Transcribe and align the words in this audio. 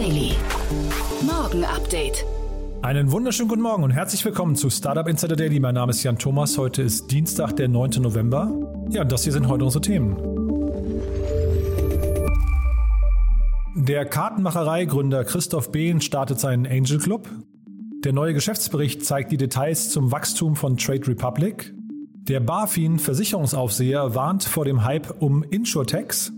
Daily. 0.00 0.32
Morgen 1.26 1.62
Update. 1.62 2.24
Einen 2.80 3.12
wunderschönen 3.12 3.50
guten 3.50 3.60
Morgen 3.60 3.84
und 3.84 3.90
herzlich 3.90 4.24
willkommen 4.24 4.56
zu 4.56 4.70
Startup 4.70 5.06
Insider 5.06 5.36
Daily. 5.36 5.60
Mein 5.60 5.74
Name 5.74 5.90
ist 5.90 6.02
Jan 6.02 6.18
Thomas. 6.18 6.56
Heute 6.56 6.80
ist 6.80 7.10
Dienstag, 7.10 7.54
der 7.56 7.68
9. 7.68 8.00
November. 8.00 8.50
Ja, 8.88 9.04
das 9.04 9.24
hier 9.24 9.34
sind 9.34 9.46
heute 9.48 9.66
unsere 9.66 9.82
Themen. 9.82 10.16
Der 13.74 14.06
Kartenmacherei-Gründer 14.06 15.24
Christoph 15.24 15.70
Behn 15.70 16.00
startet 16.00 16.40
seinen 16.40 16.66
Angel 16.66 16.98
Club. 16.98 17.28
Der 18.02 18.14
neue 18.14 18.32
Geschäftsbericht 18.32 19.04
zeigt 19.04 19.30
die 19.32 19.36
Details 19.36 19.90
zum 19.90 20.10
Wachstum 20.10 20.56
von 20.56 20.78
Trade 20.78 21.08
Republic. 21.08 21.74
Der 22.22 22.40
BaFin 22.40 22.98
Versicherungsaufseher 22.98 24.14
warnt 24.14 24.44
vor 24.44 24.64
dem 24.64 24.82
Hype 24.82 25.20
um 25.20 25.42
Insurtechs. 25.42 26.32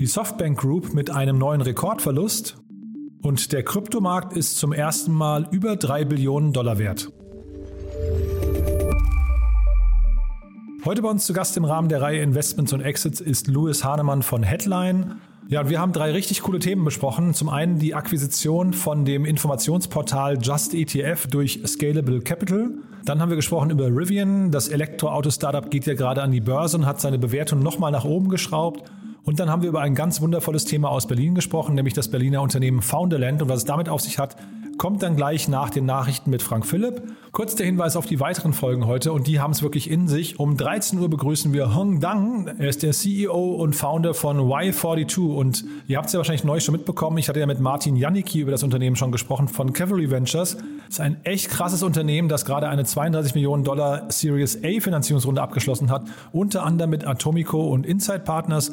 Die 0.00 0.06
Softbank 0.06 0.58
Group 0.58 0.92
mit 0.92 1.10
einem 1.10 1.38
neuen 1.38 1.60
Rekordverlust 1.60 2.56
und 3.26 3.52
der 3.52 3.64
Kryptomarkt 3.64 4.36
ist 4.36 4.56
zum 4.56 4.72
ersten 4.72 5.12
Mal 5.12 5.48
über 5.50 5.74
3 5.74 6.04
Billionen 6.04 6.52
Dollar 6.52 6.78
wert. 6.78 7.10
Heute 10.84 11.02
bei 11.02 11.08
uns 11.08 11.26
zu 11.26 11.32
Gast 11.32 11.56
im 11.56 11.64
Rahmen 11.64 11.88
der 11.88 12.00
Reihe 12.00 12.20
Investments 12.20 12.72
und 12.72 12.80
Exits 12.80 13.20
ist 13.20 13.48
Louis 13.48 13.82
Hahnemann 13.82 14.22
von 14.22 14.44
Headline. 14.44 15.16
Ja, 15.48 15.68
wir 15.68 15.80
haben 15.80 15.92
drei 15.92 16.12
richtig 16.12 16.42
coole 16.42 16.60
Themen 16.60 16.84
besprochen. 16.84 17.34
Zum 17.34 17.48
einen 17.48 17.80
die 17.80 17.96
Akquisition 17.96 18.72
von 18.72 19.04
dem 19.04 19.24
Informationsportal 19.24 20.38
Just 20.40 20.72
ETF 20.74 21.26
durch 21.26 21.60
Scalable 21.66 22.20
Capital. 22.20 22.70
Dann 23.04 23.20
haben 23.20 23.30
wir 23.30 23.36
gesprochen 23.36 23.70
über 23.70 23.86
Rivian. 23.86 24.52
Das 24.52 24.68
Elektroauto-Startup 24.68 25.68
geht 25.68 25.86
ja 25.86 25.94
gerade 25.94 26.22
an 26.22 26.30
die 26.30 26.40
Börse 26.40 26.76
und 26.76 26.86
hat 26.86 27.00
seine 27.00 27.18
Bewertung 27.18 27.58
nochmal 27.58 27.90
nach 27.90 28.04
oben 28.04 28.28
geschraubt. 28.28 28.88
Und 29.26 29.40
dann 29.40 29.50
haben 29.50 29.62
wir 29.62 29.68
über 29.68 29.80
ein 29.80 29.96
ganz 29.96 30.20
wundervolles 30.20 30.66
Thema 30.66 30.88
aus 30.88 31.08
Berlin 31.08 31.34
gesprochen, 31.34 31.74
nämlich 31.74 31.94
das 31.94 32.08
Berliner 32.08 32.42
Unternehmen 32.42 32.80
Founderland 32.80 33.42
und 33.42 33.48
was 33.48 33.58
es 33.58 33.64
damit 33.64 33.88
auf 33.88 34.00
sich 34.00 34.20
hat, 34.20 34.36
kommt 34.78 35.02
dann 35.02 35.16
gleich 35.16 35.48
nach 35.48 35.70
den 35.70 35.84
Nachrichten 35.84 36.30
mit 36.30 36.42
Frank 36.42 36.64
Philipp. 36.64 37.02
Kurz 37.32 37.56
der 37.56 37.66
Hinweis 37.66 37.96
auf 37.96 38.06
die 38.06 38.20
weiteren 38.20 38.52
Folgen 38.52 38.86
heute 38.86 39.12
und 39.12 39.26
die 39.26 39.40
haben 39.40 39.50
es 39.50 39.62
wirklich 39.62 39.90
in 39.90 40.06
sich. 40.06 40.38
Um 40.38 40.56
13 40.56 41.00
Uhr 41.00 41.08
begrüßen 41.08 41.52
wir 41.52 41.74
Hong 41.74 41.98
Dang. 41.98 42.46
Er 42.58 42.68
ist 42.68 42.84
der 42.84 42.92
CEO 42.92 43.56
und 43.56 43.74
Founder 43.74 44.14
von 44.14 44.38
Y42 44.38 45.34
und 45.34 45.64
ihr 45.88 45.96
habt 45.96 46.06
es 46.06 46.12
ja 46.12 46.18
wahrscheinlich 46.18 46.44
neu 46.44 46.60
schon 46.60 46.72
mitbekommen. 46.72 47.18
Ich 47.18 47.28
hatte 47.28 47.40
ja 47.40 47.46
mit 47.46 47.58
Martin 47.58 47.96
Janicki 47.96 48.38
über 48.40 48.52
das 48.52 48.62
Unternehmen 48.62 48.94
schon 48.94 49.10
gesprochen 49.10 49.48
von 49.48 49.72
Cavalry 49.72 50.08
Ventures. 50.08 50.56
Das 50.56 50.88
ist 50.88 51.00
ein 51.00 51.16
echt 51.24 51.50
krasses 51.50 51.82
Unternehmen, 51.82 52.28
das 52.28 52.44
gerade 52.44 52.68
eine 52.68 52.84
32 52.84 53.34
Millionen 53.34 53.64
Dollar 53.64 54.04
Series 54.10 54.62
A 54.62 54.80
Finanzierungsrunde 54.80 55.42
abgeschlossen 55.42 55.90
hat, 55.90 56.04
unter 56.32 56.64
anderem 56.64 56.90
mit 56.90 57.04
Atomico 57.04 57.66
und 57.66 57.86
Insight 57.86 58.24
Partners. 58.24 58.70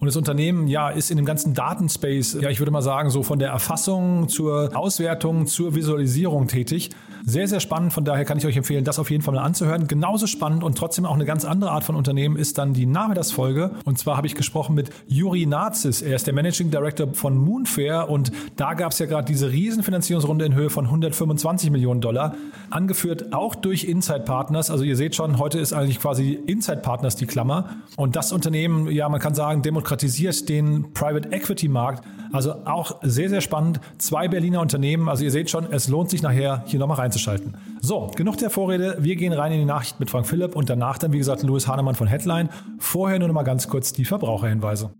Und 0.00 0.06
das 0.06 0.16
Unternehmen 0.16 0.68
ja 0.68 0.90
ist 0.90 1.10
in 1.10 1.16
dem 1.16 1.26
ganzen 1.26 1.54
Datenspace, 1.54 2.38
ja, 2.40 2.50
ich 2.50 2.60
würde 2.60 2.70
mal 2.70 2.82
sagen, 2.82 3.10
so 3.10 3.24
von 3.24 3.40
der 3.40 3.50
Erfassung 3.50 4.28
zur 4.28 4.76
Auswertung 4.76 5.46
zur 5.46 5.74
Visualisierung 5.74 6.46
tätig. 6.46 6.90
Sehr, 7.24 7.48
sehr 7.48 7.58
spannend. 7.60 7.92
Von 7.92 8.04
daher 8.04 8.24
kann 8.24 8.38
ich 8.38 8.46
euch 8.46 8.56
empfehlen, 8.56 8.84
das 8.84 8.98
auf 9.00 9.10
jeden 9.10 9.22
Fall 9.22 9.34
mal 9.34 9.42
anzuhören. 9.42 9.88
Genauso 9.88 10.26
spannend 10.26 10.62
und 10.62 10.78
trotzdem 10.78 11.04
auch 11.04 11.14
eine 11.14 11.24
ganz 11.24 11.44
andere 11.44 11.72
Art 11.72 11.82
von 11.82 11.96
Unternehmen 11.96 12.36
ist 12.36 12.58
dann 12.58 12.74
die 12.74 12.86
Name 12.86 13.14
das 13.14 13.32
Folge. 13.32 13.72
Und 13.84 13.98
zwar 13.98 14.16
habe 14.16 14.28
ich 14.28 14.36
gesprochen 14.36 14.76
mit 14.76 14.90
Juri 15.08 15.44
Nazis. 15.46 16.00
Er 16.00 16.14
ist 16.14 16.28
der 16.28 16.34
Managing 16.34 16.70
Director 16.70 17.08
von 17.12 17.36
Moonfair 17.36 18.08
und 18.08 18.30
da 18.56 18.74
gab 18.74 18.92
es 18.92 19.00
ja 19.00 19.06
gerade 19.06 19.26
diese 19.26 19.50
Riesenfinanzierungsrunde 19.50 20.44
in 20.44 20.54
Höhe 20.54 20.70
von 20.70 20.84
125 20.84 21.70
Millionen 21.70 22.00
Dollar, 22.00 22.34
angeführt 22.70 23.32
auch 23.32 23.56
durch 23.56 23.84
Inside 23.84 24.20
Partners. 24.20 24.70
Also 24.70 24.84
ihr 24.84 24.96
seht 24.96 25.16
schon, 25.16 25.38
heute 25.38 25.58
ist 25.58 25.72
eigentlich 25.72 26.00
quasi 26.00 26.38
Inside 26.46 26.78
Partners 26.78 27.16
die 27.16 27.26
Klammer. 27.26 27.76
Und 27.96 28.14
das 28.14 28.32
Unternehmen, 28.32 28.88
ja, 28.90 29.08
man 29.08 29.20
kann 29.20 29.34
sagen, 29.34 29.62
demokratisch 29.62 29.87
demokratisiert 29.88 30.48
den 30.48 30.92
Private 30.92 31.30
Equity 31.32 31.68
Markt. 31.68 32.04
Also 32.30 32.66
auch 32.66 32.96
sehr, 33.02 33.30
sehr 33.30 33.40
spannend. 33.40 33.80
Zwei 33.96 34.28
Berliner 34.28 34.60
Unternehmen. 34.60 35.08
Also 35.08 35.24
ihr 35.24 35.30
seht 35.30 35.48
schon, 35.48 35.72
es 35.72 35.88
lohnt 35.88 36.10
sich 36.10 36.20
nachher 36.20 36.62
hier 36.66 36.78
nochmal 36.78 36.98
reinzuschalten. 36.98 37.56
So, 37.80 38.10
genug 38.14 38.36
der 38.36 38.50
Vorrede. 38.50 38.98
Wir 39.00 39.16
gehen 39.16 39.32
rein 39.32 39.52
in 39.52 39.60
die 39.60 39.64
Nachricht 39.64 39.98
mit 39.98 40.10
Frank 40.10 40.26
Philipp 40.26 40.54
und 40.54 40.68
danach 40.68 40.98
dann, 40.98 41.12
wie 41.12 41.18
gesagt, 41.18 41.42
Louis 41.42 41.66
Hahnemann 41.66 41.94
von 41.94 42.06
Headline. 42.06 42.50
Vorher 42.78 43.18
nur 43.18 43.28
noch 43.28 43.34
mal 43.34 43.44
ganz 43.44 43.68
kurz 43.68 43.94
die 43.94 44.04
Verbraucherhinweise. 44.04 44.90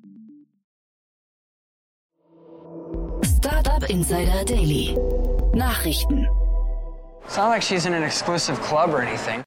Startup 3.37 3.91
Insider 3.91 4.44
Daily. 4.47 4.97
Nachrichten. 5.55 6.26
It's 7.26 7.37
not 7.37 7.50
like 7.50 7.62
she's 7.62 7.84
in 7.84 7.93
an 7.93 8.03
exclusive 8.03 8.59
club 8.62 8.88
or 8.94 9.03
anything. 9.03 9.43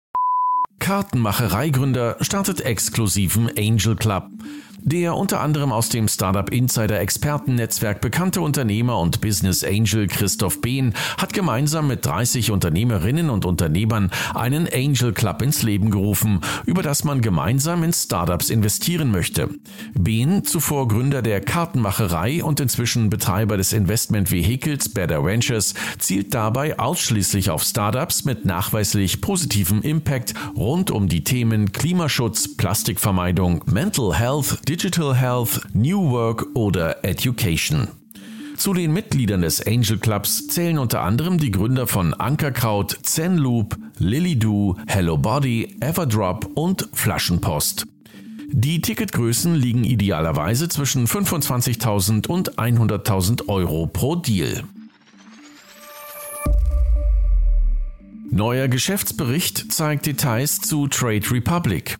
Kartenmachereigründer 0.79 2.17
startet 2.21 2.61
exklusiven 2.61 3.49
Angel 3.57 3.95
Club. 3.95 4.25
Der 4.83 5.15
unter 5.15 5.41
anderem 5.41 5.71
aus 5.71 5.89
dem 5.89 6.07
Startup 6.07 6.49
Insider 6.49 6.99
Expertennetzwerk 6.99 8.01
bekannte 8.01 8.41
Unternehmer 8.41 8.97
und 8.97 9.21
Business 9.21 9.63
Angel 9.63 10.07
Christoph 10.07 10.59
Behn 10.59 10.95
hat 11.19 11.33
gemeinsam 11.33 11.87
mit 11.87 12.03
30 12.03 12.49
Unternehmerinnen 12.49 13.29
und 13.29 13.45
Unternehmern 13.45 14.09
einen 14.33 14.67
Angel 14.73 15.13
Club 15.13 15.43
ins 15.43 15.61
Leben 15.61 15.91
gerufen, 15.91 16.41
über 16.65 16.81
das 16.81 17.03
man 17.03 17.21
gemeinsam 17.21 17.83
in 17.83 17.93
Startups 17.93 18.49
investieren 18.49 19.11
möchte. 19.11 19.49
Behn, 19.93 20.45
zuvor 20.45 20.87
Gründer 20.87 21.21
der 21.21 21.41
Kartenmacherei 21.41 22.43
und 22.43 22.59
inzwischen 22.59 23.11
Betreiber 23.11 23.57
des 23.57 23.73
Investmentvehikels 23.73 24.89
Better 24.89 25.23
Ventures, 25.23 25.75
zielt 25.99 26.33
dabei 26.33 26.79
ausschließlich 26.79 27.51
auf 27.51 27.61
Startups 27.61 28.25
mit 28.25 28.45
nachweislich 28.45 29.21
positivem 29.21 29.83
Impact 29.83 30.33
rund 30.55 30.89
um 30.89 31.07
die 31.07 31.23
Themen 31.23 31.71
Klimaschutz, 31.71 32.57
Plastikvermeidung, 32.57 33.63
Mental 33.67 34.17
Health, 34.17 34.57
Digital 34.71 35.13
Health, 35.13 35.67
New 35.73 36.11
Work 36.11 36.45
oder 36.53 37.03
Education. 37.03 37.89
Zu 38.55 38.73
den 38.73 38.93
Mitgliedern 38.93 39.41
des 39.41 39.67
Angel 39.67 39.97
Clubs 39.97 40.47
zählen 40.47 40.77
unter 40.77 41.01
anderem 41.01 41.37
die 41.37 41.51
Gründer 41.51 41.87
von 41.87 42.13
Ankerkraut, 42.13 42.97
Zenloop, 43.03 43.75
Lilydoo, 43.97 44.77
Hello 44.87 45.17
Body, 45.17 45.75
Everdrop 45.81 46.51
und 46.55 46.87
Flaschenpost. 46.93 47.85
Die 48.47 48.79
Ticketgrößen 48.79 49.55
liegen 49.55 49.83
idealerweise 49.83 50.69
zwischen 50.69 51.05
25.000 51.05 52.27
und 52.27 52.57
100.000 52.57 53.49
Euro 53.49 53.87
pro 53.87 54.15
Deal. 54.15 54.63
Neuer 58.29 58.69
Geschäftsbericht 58.69 59.73
zeigt 59.73 60.05
Details 60.05 60.61
zu 60.61 60.87
Trade 60.87 61.29
Republic. 61.29 61.97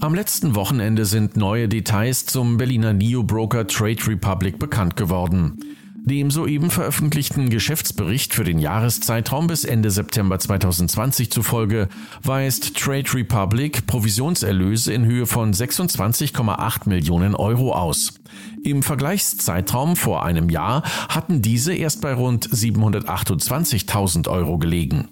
Am 0.00 0.14
letzten 0.14 0.54
Wochenende 0.54 1.04
sind 1.04 1.36
neue 1.36 1.68
Details 1.68 2.26
zum 2.26 2.56
Berliner 2.56 2.92
Neo-Broker 2.92 3.66
Trade 3.66 4.06
Republic 4.06 4.58
bekannt 4.58 4.96
geworden. 4.96 5.58
Dem 6.06 6.30
soeben 6.30 6.70
veröffentlichten 6.70 7.50
Geschäftsbericht 7.50 8.32
für 8.32 8.44
den 8.44 8.60
Jahreszeitraum 8.60 9.48
bis 9.48 9.64
Ende 9.64 9.90
September 9.90 10.38
2020 10.38 11.32
zufolge 11.32 11.88
weist 12.22 12.76
Trade 12.76 13.12
Republic 13.12 13.88
Provisionserlöse 13.88 14.92
in 14.92 15.04
Höhe 15.04 15.26
von 15.26 15.52
26,8 15.52 16.88
Millionen 16.88 17.34
Euro 17.34 17.72
aus. 17.72 18.20
Im 18.62 18.84
Vergleichszeitraum 18.84 19.96
vor 19.96 20.24
einem 20.24 20.48
Jahr 20.48 20.84
hatten 21.08 21.42
diese 21.42 21.74
erst 21.74 22.02
bei 22.02 22.14
rund 22.14 22.48
728.000 22.48 24.28
Euro 24.28 24.58
gelegen. 24.58 25.08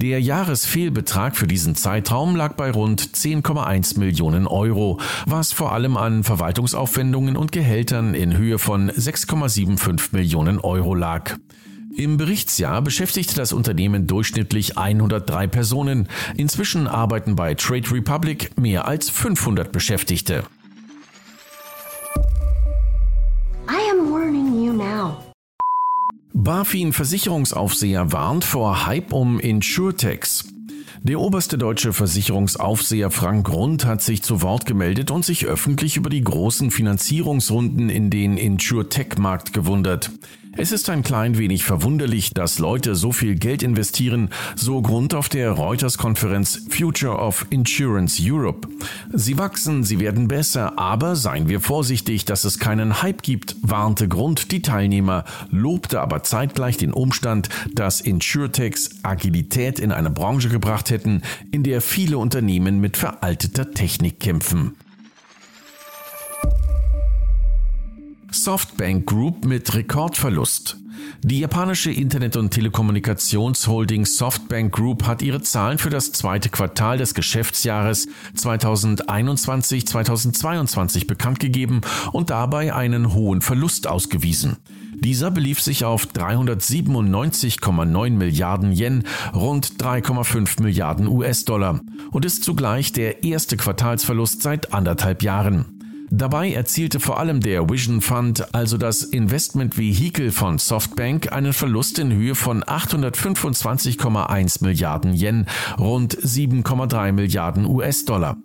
Der 0.00 0.20
Jahresfehlbetrag 0.20 1.36
für 1.36 1.46
diesen 1.46 1.74
Zeitraum 1.74 2.34
lag 2.34 2.54
bei 2.54 2.70
rund 2.70 3.02
10,1 3.02 3.98
Millionen 3.98 4.46
Euro, 4.46 4.98
was 5.26 5.52
vor 5.52 5.72
allem 5.72 5.96
an 5.96 6.24
Verwaltungsaufwendungen 6.24 7.36
und 7.36 7.52
Gehältern 7.52 8.14
in 8.14 8.36
Höhe 8.36 8.58
von 8.58 8.90
6,75 8.90 10.08
Millionen 10.12 10.58
Euro 10.58 10.94
lag. 10.94 11.36
Im 11.94 12.16
Berichtsjahr 12.16 12.80
beschäftigte 12.80 13.34
das 13.34 13.52
Unternehmen 13.52 14.06
durchschnittlich 14.06 14.78
103 14.78 15.46
Personen. 15.46 16.08
Inzwischen 16.36 16.86
arbeiten 16.88 17.36
bei 17.36 17.54
Trade 17.54 17.90
Republic 17.92 18.58
mehr 18.58 18.88
als 18.88 19.10
500 19.10 19.72
Beschäftigte. 19.72 20.44
BaFin 26.42 26.92
Versicherungsaufseher 26.92 28.10
warnt 28.10 28.44
vor 28.44 28.84
Hype 28.84 29.12
um 29.12 29.38
Insurtechs. 29.38 30.44
Der 31.00 31.20
oberste 31.20 31.56
deutsche 31.56 31.92
Versicherungsaufseher 31.92 33.12
Frank 33.12 33.46
Grund 33.46 33.84
hat 33.84 34.02
sich 34.02 34.24
zu 34.24 34.42
Wort 34.42 34.66
gemeldet 34.66 35.12
und 35.12 35.24
sich 35.24 35.46
öffentlich 35.46 35.96
über 35.96 36.10
die 36.10 36.24
großen 36.24 36.72
Finanzierungsrunden 36.72 37.90
in 37.90 38.10
den 38.10 38.36
Insurtech-Markt 38.36 39.52
gewundert. 39.52 40.10
Es 40.54 40.70
ist 40.70 40.90
ein 40.90 41.02
klein 41.02 41.38
wenig 41.38 41.64
verwunderlich, 41.64 42.34
dass 42.34 42.58
Leute 42.58 42.94
so 42.94 43.10
viel 43.10 43.36
Geld 43.36 43.62
investieren, 43.62 44.28
so 44.54 44.82
Grund 44.82 45.14
auf 45.14 45.30
der 45.30 45.50
Reuters-Konferenz 45.50 46.66
Future 46.68 47.16
of 47.16 47.46
Insurance 47.48 48.22
Europe. 48.22 48.68
Sie 49.14 49.38
wachsen, 49.38 49.82
sie 49.82 49.98
werden 49.98 50.28
besser, 50.28 50.78
aber 50.78 51.16
seien 51.16 51.48
wir 51.48 51.60
vorsichtig, 51.60 52.26
dass 52.26 52.44
es 52.44 52.58
keinen 52.58 53.00
Hype 53.02 53.22
gibt, 53.22 53.56
warnte 53.62 54.08
Grund 54.08 54.52
die 54.52 54.60
Teilnehmer, 54.60 55.24
lobte 55.50 56.02
aber 56.02 56.22
zeitgleich 56.22 56.76
den 56.76 56.92
Umstand, 56.92 57.48
dass 57.74 58.02
Insurtechs 58.02 58.90
Agilität 59.02 59.78
in 59.78 59.90
eine 59.90 60.10
Branche 60.10 60.50
gebracht 60.50 60.90
hätten, 60.90 61.22
in 61.50 61.62
der 61.62 61.80
viele 61.80 62.18
Unternehmen 62.18 62.78
mit 62.78 62.98
veralteter 62.98 63.70
Technik 63.72 64.20
kämpfen. 64.20 64.76
Softbank 68.34 69.06
Group 69.06 69.44
mit 69.44 69.74
Rekordverlust. 69.74 70.78
Die 71.22 71.40
japanische 71.40 71.90
Internet- 71.90 72.36
und 72.36 72.50
Telekommunikationsholding 72.50 74.06
Softbank 74.06 74.72
Group 74.72 75.06
hat 75.06 75.22
ihre 75.22 75.42
Zahlen 75.42 75.78
für 75.78 75.90
das 75.90 76.12
zweite 76.12 76.48
Quartal 76.48 76.96
des 76.98 77.14
Geschäftsjahres 77.14 78.08
2021-2022 78.36 81.06
bekannt 81.06 81.40
gegeben 81.40 81.80
und 82.12 82.30
dabei 82.30 82.74
einen 82.74 83.12
hohen 83.12 83.42
Verlust 83.42 83.86
ausgewiesen. 83.86 84.56
Dieser 84.94 85.30
belief 85.30 85.60
sich 85.60 85.84
auf 85.84 86.06
397,9 86.06 88.10
Milliarden 88.10 88.72
Yen, 88.72 89.04
rund 89.34 89.82
3,5 89.82 90.62
Milliarden 90.62 91.06
US-Dollar 91.06 91.80
und 92.10 92.24
ist 92.24 92.44
zugleich 92.44 92.92
der 92.92 93.24
erste 93.24 93.56
Quartalsverlust 93.56 94.42
seit 94.42 94.72
anderthalb 94.72 95.22
Jahren. 95.22 95.71
Dabei 96.14 96.52
erzielte 96.52 97.00
vor 97.00 97.18
allem 97.18 97.40
der 97.40 97.70
Vision 97.70 98.02
Fund, 98.02 98.54
also 98.54 98.76
das 98.76 99.02
Investmentvehikel 99.02 100.30
von 100.30 100.58
Softbank, 100.58 101.32
einen 101.32 101.54
Verlust 101.54 101.98
in 101.98 102.12
Höhe 102.12 102.34
von 102.34 102.62
825,1 102.62 104.62
Milliarden 104.62 105.14
Yen, 105.14 105.46
rund 105.78 106.14
7,3 106.14 107.12
Milliarden 107.12 107.64
US-Dollar. 107.64 108.36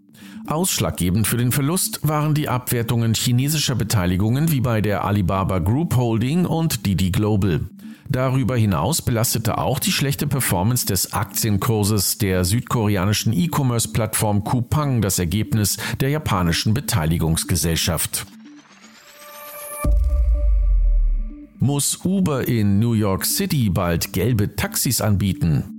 Ausschlaggebend 0.48 1.28
für 1.28 1.36
den 1.36 1.52
Verlust 1.52 2.08
waren 2.08 2.34
die 2.34 2.48
Abwertungen 2.48 3.14
chinesischer 3.14 3.76
Beteiligungen 3.76 4.50
wie 4.50 4.62
bei 4.62 4.80
der 4.80 5.04
Alibaba 5.04 5.60
Group 5.60 5.98
Holding 5.98 6.46
und 6.46 6.86
Didi 6.86 7.12
Global. 7.12 7.66
Darüber 8.10 8.56
hinaus 8.56 9.02
belastete 9.02 9.58
auch 9.58 9.80
die 9.80 9.92
schlechte 9.92 10.28
Performance 10.28 10.86
des 10.86 11.14
Aktienkurses 11.14 12.18
der 12.18 12.46
südkoreanischen 12.46 13.34
E-Commerce-Plattform 13.34 14.44
Coupang 14.44 15.02
das 15.02 15.20
Ergebnis 15.20 15.78
der 16.00 16.10
japanischen 16.10 16.74
Beteiligungsgesellschaft. 16.74 18.26
Muss 21.60 22.06
Uber 22.06 22.48
in 22.48 22.80
New 22.80 22.94
York 22.94 23.26
City 23.26 23.70
bald 23.70 24.14
gelbe 24.14 24.56
Taxis 24.56 25.02
anbieten? 25.02 25.77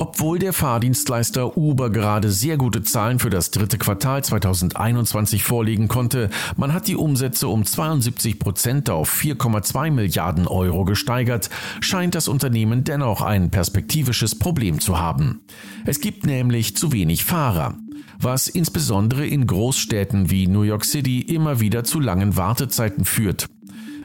Obwohl 0.00 0.38
der 0.38 0.52
Fahrdienstleister 0.52 1.56
Uber 1.56 1.90
gerade 1.90 2.30
sehr 2.30 2.56
gute 2.56 2.82
Zahlen 2.82 3.18
für 3.18 3.30
das 3.30 3.50
dritte 3.50 3.78
Quartal 3.78 4.22
2021 4.22 5.42
vorlegen 5.42 5.88
konnte, 5.88 6.30
man 6.56 6.72
hat 6.72 6.86
die 6.86 6.96
Umsätze 6.96 7.48
um 7.48 7.64
72 7.64 8.38
Prozent 8.38 8.90
auf 8.90 9.12
4,2 9.12 9.90
Milliarden 9.90 10.46
Euro 10.46 10.84
gesteigert, 10.84 11.50
scheint 11.80 12.14
das 12.14 12.28
Unternehmen 12.28 12.84
dennoch 12.84 13.22
ein 13.22 13.50
perspektivisches 13.50 14.38
Problem 14.38 14.78
zu 14.78 14.98
haben. 14.98 15.40
Es 15.84 16.00
gibt 16.00 16.24
nämlich 16.26 16.76
zu 16.76 16.92
wenig 16.92 17.24
Fahrer 17.24 17.74
was 18.20 18.48
insbesondere 18.48 19.26
in 19.26 19.46
Großstädten 19.46 20.28
wie 20.28 20.48
New 20.48 20.62
York 20.62 20.84
City 20.84 21.20
immer 21.20 21.60
wieder 21.60 21.84
zu 21.84 22.00
langen 22.00 22.36
Wartezeiten 22.36 23.04
führt. 23.04 23.48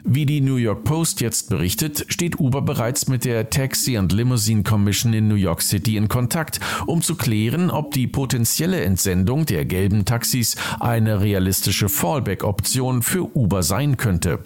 Wie 0.06 0.26
die 0.26 0.42
New 0.42 0.56
York 0.56 0.84
Post 0.84 1.22
jetzt 1.22 1.48
berichtet, 1.48 2.04
steht 2.08 2.38
Uber 2.38 2.60
bereits 2.60 3.08
mit 3.08 3.24
der 3.24 3.48
Taxi 3.48 3.96
and 3.96 4.12
Limousine 4.12 4.62
Commission 4.62 5.14
in 5.14 5.28
New 5.28 5.34
York 5.34 5.62
City 5.62 5.96
in 5.96 6.08
Kontakt, 6.08 6.60
um 6.86 7.00
zu 7.00 7.14
klären, 7.14 7.70
ob 7.70 7.90
die 7.92 8.06
potenzielle 8.06 8.84
Entsendung 8.84 9.46
der 9.46 9.64
gelben 9.64 10.04
Taxis 10.04 10.56
eine 10.78 11.22
realistische 11.22 11.88
Fallback-Option 11.88 13.00
für 13.00 13.34
Uber 13.34 13.62
sein 13.62 13.96
könnte. 13.96 14.40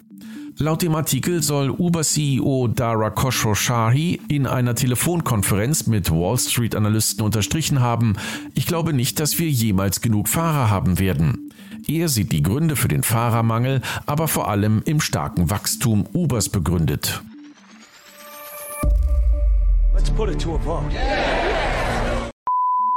Laut 0.59 0.83
dem 0.83 0.95
Artikel 0.95 1.43
soll 1.43 1.71
Uber-CEO 1.71 2.69
Dara 2.69 3.11
Khosrowshahi 3.11 4.21
in 4.29 4.47
einer 4.47 4.77
Telefonkonferenz 4.77 5.89
mit 5.89 6.13
Wall 6.13 6.39
Street-Analysten 6.39 7.25
unterstrichen 7.25 7.81
haben, 7.81 8.15
ich 8.55 8.67
glaube 8.67 8.93
nicht, 8.93 9.19
dass 9.19 9.41
wir 9.41 9.49
jemals 9.49 10.03
genug 10.03 10.29
Fahrer 10.29 10.71
haben 10.71 11.01
werden. 11.01 11.51
Er 11.91 12.09
sieht 12.09 12.33
die 12.33 12.43
Gründe 12.43 12.77
für 12.77 12.89
den 12.89 13.03
Fahrermangel 13.03 13.81
aber 14.05 14.29
vor 14.29 14.49
allem 14.49 14.83
im 14.85 15.01
starken 15.01 15.49
Wachstum 15.49 16.07
Ubers 16.13 16.51
begründet. 16.51 17.23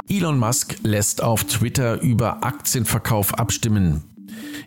Elon 0.09 0.39
Musk 0.39 0.75
lässt 0.83 1.23
auf 1.23 1.45
Twitter 1.45 2.01
über 2.01 2.43
Aktienverkauf 2.43 3.33
abstimmen. 3.35 4.10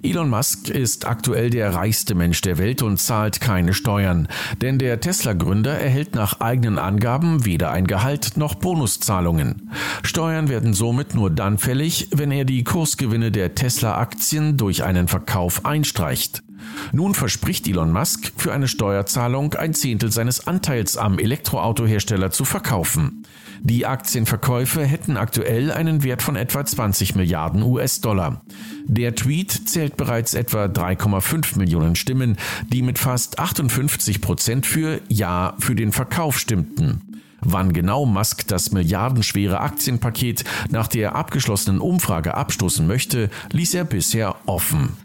Elon 0.02 0.28
Musk 0.28 0.68
ist 0.68 1.06
aktuell 1.06 1.50
der 1.50 1.74
reichste 1.74 2.14
Mensch 2.14 2.40
der 2.42 2.58
Welt 2.58 2.82
und 2.82 2.98
zahlt 2.98 3.40
keine 3.40 3.74
Steuern, 3.74 4.28
denn 4.60 4.78
der 4.78 5.00
Tesla-Gründer 5.00 5.76
erhält 5.76 6.14
nach 6.14 6.40
eigenen 6.40 6.78
Angaben 6.78 7.44
weder 7.44 7.70
ein 7.70 7.86
Gehalt 7.86 8.36
noch 8.36 8.54
Bonuszahlungen. 8.54 9.70
Steuern 10.02 10.48
werden 10.48 10.74
somit 10.74 11.14
nur 11.14 11.30
dann 11.30 11.58
fällig, 11.58 12.08
wenn 12.12 12.30
er 12.30 12.44
die 12.44 12.64
Kursgewinne 12.64 13.32
der 13.32 13.54
Tesla-Aktien 13.54 14.56
durch 14.56 14.84
einen 14.84 15.08
Verkauf 15.08 15.64
einstreicht. 15.64 16.44
Nun 16.92 17.14
verspricht 17.14 17.66
Elon 17.66 17.92
Musk, 17.92 18.32
für 18.36 18.52
eine 18.52 18.69
Steuerzahlung 18.69 19.54
ein 19.54 19.75
Zehntel 19.75 20.12
seines 20.12 20.46
Anteils 20.46 20.96
am 20.96 21.19
Elektroautohersteller 21.19 22.31
zu 22.31 22.44
verkaufen. 22.44 23.25
Die 23.60 23.86
Aktienverkäufe 23.86 24.84
hätten 24.84 25.16
aktuell 25.16 25.72
einen 25.72 26.02
Wert 26.02 26.22
von 26.22 26.36
etwa 26.36 26.64
20 26.64 27.14
Milliarden 27.14 27.62
US-Dollar. 27.62 28.42
Der 28.84 29.14
Tweet 29.14 29.69
zählt 29.69 29.96
bereits 29.96 30.34
etwa 30.34 30.66
3,5 30.66 31.58
Millionen 31.58 31.96
Stimmen, 31.96 32.36
die 32.69 32.82
mit 32.82 32.98
fast 32.98 33.38
58 33.38 34.20
Prozent 34.20 34.66
für 34.66 35.00
Ja 35.08 35.54
für 35.58 35.75
den 35.75 35.92
Verkauf 35.92 36.38
stimmten. 36.38 37.00
Wann 37.40 37.72
genau 37.72 38.06
Musk 38.06 38.46
das 38.48 38.72
milliardenschwere 38.72 39.60
Aktienpaket 39.60 40.44
nach 40.70 40.88
der 40.88 41.14
abgeschlossenen 41.14 41.81
Umfrage 41.81 42.34
abstoßen 42.34 42.86
möchte, 42.86 43.31
ließ 43.52 43.75
er 43.75 43.84
bisher 43.84 44.36
offen. 44.46 44.96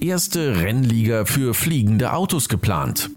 Erste 0.00 0.60
Rennliga 0.60 1.24
für 1.24 1.54
fliegende 1.54 2.12
Autos 2.12 2.48
geplant. 2.48 3.10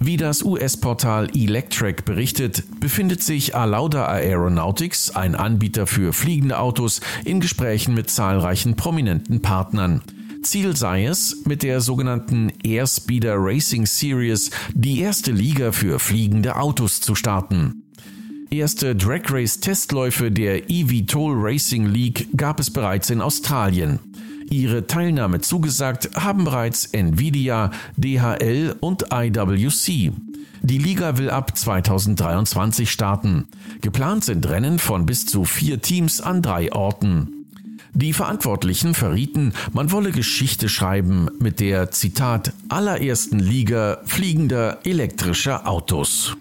Wie 0.00 0.16
das 0.16 0.42
US-Portal 0.42 1.28
Electrek 1.34 2.04
berichtet, 2.04 2.64
befindet 2.80 3.22
sich 3.22 3.54
Alauda 3.54 4.06
Aeronautics, 4.06 5.10
ein 5.10 5.34
Anbieter 5.36 5.86
für 5.86 6.12
fliegende 6.12 6.58
Autos, 6.58 7.00
in 7.24 7.40
Gesprächen 7.40 7.94
mit 7.94 8.10
zahlreichen 8.10 8.76
prominenten 8.76 9.42
Partnern. 9.42 10.02
Ziel 10.42 10.76
sei 10.76 11.06
es, 11.06 11.44
mit 11.46 11.62
der 11.62 11.80
sogenannten 11.80 12.52
Airspeeder 12.62 13.36
Racing 13.38 13.86
Series 13.86 14.50
die 14.74 15.00
erste 15.00 15.30
Liga 15.30 15.72
für 15.72 15.98
fliegende 15.98 16.56
Autos 16.56 17.00
zu 17.00 17.14
starten. 17.14 17.84
Erste 18.50 18.94
Drag 18.94 19.22
Race 19.30 19.58
Testläufe 19.58 20.30
der 20.30 20.70
eVTOL 20.70 21.34
Racing 21.36 21.86
League 21.86 22.28
gab 22.36 22.60
es 22.60 22.70
bereits 22.70 23.10
in 23.10 23.20
Australien. 23.20 23.98
Ihre 24.50 24.86
Teilnahme 24.86 25.40
zugesagt 25.40 26.10
haben 26.14 26.44
bereits 26.44 26.86
Nvidia, 26.86 27.70
DHL 27.96 28.76
und 28.80 29.06
IWC. 29.12 30.12
Die 30.62 30.78
Liga 30.78 31.18
will 31.18 31.30
ab 31.30 31.56
2023 31.56 32.90
starten. 32.90 33.48
Geplant 33.82 34.24
sind 34.24 34.48
Rennen 34.48 34.78
von 34.78 35.04
bis 35.04 35.26
zu 35.26 35.44
vier 35.44 35.82
Teams 35.82 36.20
an 36.20 36.40
drei 36.40 36.72
Orten. 36.72 37.44
Die 37.92 38.12
Verantwortlichen 38.12 38.94
verrieten, 38.94 39.52
man 39.72 39.92
wolle 39.92 40.10
Geschichte 40.10 40.68
schreiben 40.68 41.28
mit 41.38 41.60
der 41.60 41.90
Zitat 41.90 42.52
allerersten 42.68 43.38
Liga 43.38 44.00
fliegender 44.04 44.78
elektrischer 44.84 45.68
Autos. 45.68 46.36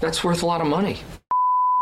That's 0.00 0.22
worth 0.22 0.42
a 0.42 0.46
lot 0.46 0.60
of 0.60 0.68
money. 0.68 0.98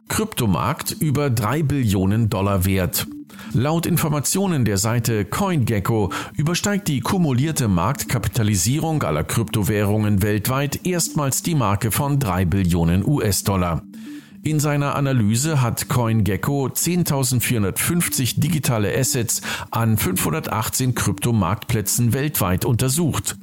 Kryptomarkt 0.09 0.93
über 0.93 1.31
3 1.31 1.63
Billionen 1.63 2.31
Dollar 2.31 2.65
wert. 2.65 3.07
Laut 3.53 3.87
Informationen 3.87 4.65
der 4.65 4.79
Seite 4.79 5.25
CoinGecko 5.25 6.13
übersteigt 6.37 6.89
die 6.89 7.01
kumulierte 7.01 7.69
Marktkapitalisierung 7.69 9.03
aller 9.03 9.25
Kryptowährungen 9.25 10.23
weltweit 10.23 10.87
erstmals 10.87 11.43
die 11.43 11.55
Marke 11.55 11.91
von 11.91 12.19
3 12.19 12.45
Billionen 12.45 13.07
US-Dollar. 13.07 13.83
In 14.43 14.61
seiner 14.61 14.95
Analyse 14.95 15.63
hat 15.63 15.89
CoinGecko 15.89 16.67
10.450 16.67 18.41
digitale 18.41 18.95
Assets 18.95 19.41
an 19.71 19.97
518 19.97 20.95
Kryptomarktplätzen 20.95 22.13
weltweit 22.13 22.67
untersucht. 22.67 23.37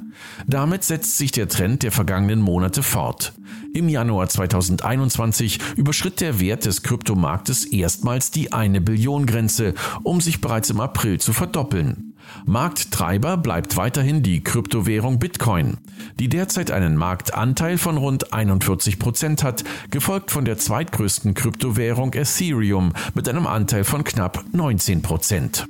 Damit 0.45 0.83
setzt 0.83 1.17
sich 1.17 1.31
der 1.31 1.47
Trend 1.47 1.81
der 1.81 1.91
vergangenen 1.91 2.39
Monate 2.39 2.83
fort. 2.83 3.33
Im 3.73 3.87
Januar 3.87 4.27
2021 4.27 5.59
überschritt 5.77 6.19
der 6.19 6.41
Wert 6.41 6.65
des 6.65 6.83
Kryptomarktes 6.83 7.63
erstmals 7.65 8.29
die 8.29 8.51
eine 8.51 8.81
Billion 8.81 9.25
Grenze, 9.25 9.75
um 10.03 10.19
sich 10.19 10.41
bereits 10.41 10.69
im 10.69 10.81
April 10.81 11.19
zu 11.19 11.31
verdoppeln. 11.31 12.13
Markttreiber 12.45 13.37
bleibt 13.37 13.77
weiterhin 13.77 14.23
die 14.23 14.43
Kryptowährung 14.43 15.19
Bitcoin, 15.19 15.77
die 16.19 16.27
derzeit 16.27 16.69
einen 16.71 16.97
Marktanteil 16.97 17.77
von 17.77 17.97
rund 17.97 18.33
41 18.33 18.99
Prozent 18.99 19.43
hat, 19.43 19.63
gefolgt 19.89 20.31
von 20.31 20.43
der 20.43 20.57
zweitgrößten 20.57 21.33
Kryptowährung 21.33 22.13
Ethereum 22.13 22.93
mit 23.13 23.29
einem 23.29 23.47
Anteil 23.47 23.85
von 23.85 24.03
knapp 24.03 24.43
19 24.51 25.01
Prozent. 25.01 25.67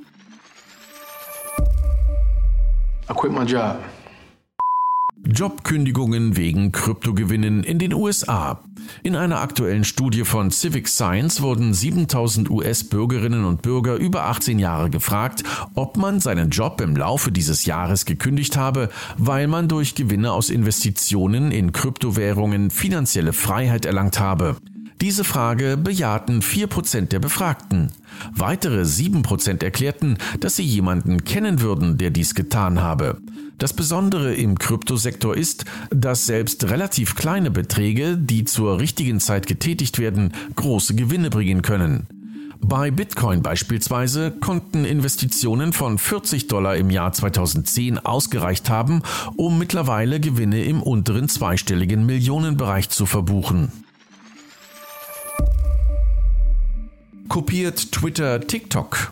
I 3.08 3.14
quit 3.14 3.32
my 3.32 3.44
job. 3.44 3.78
Jobkündigungen 5.24 6.36
wegen 6.36 6.72
Kryptogewinnen 6.72 7.62
in 7.62 7.78
den 7.78 7.94
USA. 7.94 8.60
In 9.02 9.14
einer 9.14 9.40
aktuellen 9.40 9.84
Studie 9.84 10.24
von 10.24 10.50
Civic 10.50 10.88
Science 10.88 11.40
wurden 11.42 11.72
7000 11.72 12.50
US-Bürgerinnen 12.50 13.44
und 13.44 13.62
Bürger 13.62 13.94
über 13.94 14.24
18 14.24 14.58
Jahre 14.58 14.90
gefragt, 14.90 15.44
ob 15.74 15.96
man 15.96 16.20
seinen 16.20 16.50
Job 16.50 16.80
im 16.80 16.96
Laufe 16.96 17.30
dieses 17.30 17.64
Jahres 17.66 18.04
gekündigt 18.04 18.56
habe, 18.56 18.90
weil 19.16 19.46
man 19.46 19.68
durch 19.68 19.94
Gewinne 19.94 20.32
aus 20.32 20.50
Investitionen 20.50 21.52
in 21.52 21.72
Kryptowährungen 21.72 22.70
finanzielle 22.70 23.32
Freiheit 23.32 23.86
erlangt 23.86 24.18
habe. 24.18 24.56
Diese 25.02 25.24
Frage 25.24 25.76
bejahten 25.76 26.42
4% 26.42 27.08
der 27.08 27.18
Befragten. 27.18 27.90
Weitere 28.36 28.82
7% 28.82 29.64
erklärten, 29.64 30.16
dass 30.38 30.54
sie 30.54 30.62
jemanden 30.62 31.24
kennen 31.24 31.60
würden, 31.60 31.98
der 31.98 32.10
dies 32.10 32.36
getan 32.36 32.80
habe. 32.80 33.18
Das 33.58 33.72
Besondere 33.72 34.32
im 34.32 34.56
Kryptosektor 34.56 35.36
ist, 35.36 35.64
dass 35.90 36.26
selbst 36.26 36.70
relativ 36.70 37.16
kleine 37.16 37.50
Beträge, 37.50 38.16
die 38.16 38.44
zur 38.44 38.78
richtigen 38.78 39.18
Zeit 39.18 39.48
getätigt 39.48 39.98
werden, 39.98 40.34
große 40.54 40.94
Gewinne 40.94 41.30
bringen 41.30 41.62
können. 41.62 42.06
Bei 42.60 42.92
Bitcoin 42.92 43.42
beispielsweise 43.42 44.30
konnten 44.30 44.84
Investitionen 44.84 45.72
von 45.72 45.98
40 45.98 46.46
Dollar 46.46 46.76
im 46.76 46.90
Jahr 46.90 47.12
2010 47.12 47.98
ausgereicht 47.98 48.70
haben, 48.70 49.02
um 49.34 49.58
mittlerweile 49.58 50.20
Gewinne 50.20 50.62
im 50.62 50.80
unteren 50.80 51.28
zweistelligen 51.28 52.06
Millionenbereich 52.06 52.88
zu 52.88 53.04
verbuchen. 53.04 53.81
Kopiert 57.32 57.92
Twitter 57.92 58.46
TikTok? 58.46 59.10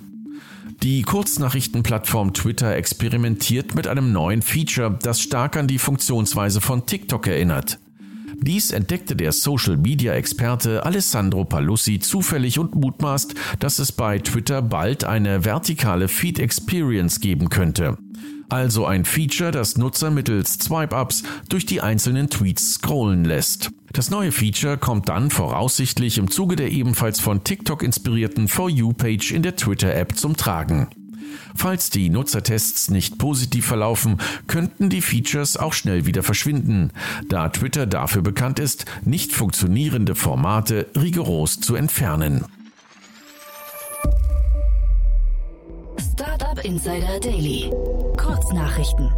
Die 0.82 1.00
Kurznachrichtenplattform 1.00 2.34
Twitter 2.34 2.76
experimentiert 2.76 3.74
mit 3.74 3.86
einem 3.86 4.12
neuen 4.12 4.42
Feature, 4.42 4.98
das 5.00 5.22
stark 5.22 5.56
an 5.56 5.66
die 5.66 5.78
Funktionsweise 5.78 6.60
von 6.60 6.84
TikTok 6.84 7.26
erinnert. 7.28 7.78
Dies 8.36 8.72
entdeckte 8.72 9.16
der 9.16 9.32
Social-Media-Experte 9.32 10.84
Alessandro 10.84 11.46
Palussi 11.46 11.98
zufällig 11.98 12.58
und 12.58 12.74
mutmaßt, 12.74 13.34
dass 13.58 13.78
es 13.78 13.90
bei 13.90 14.18
Twitter 14.18 14.60
bald 14.60 15.04
eine 15.04 15.46
vertikale 15.46 16.06
Feed-Experience 16.06 17.20
geben 17.20 17.48
könnte. 17.48 17.96
Also 18.50 18.84
ein 18.84 19.04
Feature, 19.04 19.52
das 19.52 19.78
Nutzer 19.78 20.10
mittels 20.10 20.54
Swipe-Ups 20.54 21.22
durch 21.48 21.66
die 21.66 21.80
einzelnen 21.80 22.30
Tweets 22.30 22.74
scrollen 22.74 23.24
lässt. 23.24 23.70
Das 23.92 24.10
neue 24.10 24.32
Feature 24.32 24.76
kommt 24.76 25.08
dann 25.08 25.30
voraussichtlich 25.30 26.18
im 26.18 26.30
Zuge 26.30 26.56
der 26.56 26.72
ebenfalls 26.72 27.20
von 27.20 27.44
TikTok 27.44 27.84
inspirierten 27.84 28.48
For 28.48 28.68
You-Page 28.68 29.30
in 29.30 29.42
der 29.42 29.54
Twitter-App 29.54 30.16
zum 30.16 30.36
Tragen. 30.36 30.88
Falls 31.54 31.90
die 31.90 32.10
Nutzertests 32.10 32.90
nicht 32.90 33.18
positiv 33.18 33.66
verlaufen, 33.66 34.16
könnten 34.48 34.90
die 34.90 35.00
Features 35.00 35.56
auch 35.56 35.72
schnell 35.72 36.06
wieder 36.06 36.24
verschwinden, 36.24 36.90
da 37.28 37.50
Twitter 37.50 37.86
dafür 37.86 38.22
bekannt 38.22 38.58
ist, 38.58 38.84
nicht 39.04 39.32
funktionierende 39.32 40.16
Formate 40.16 40.88
rigoros 40.96 41.60
zu 41.60 41.76
entfernen. 41.76 42.44
Startup 46.00 46.64
Insider 46.64 47.20
Daily. 47.20 47.70
Kurznachrichten. 48.16 49.10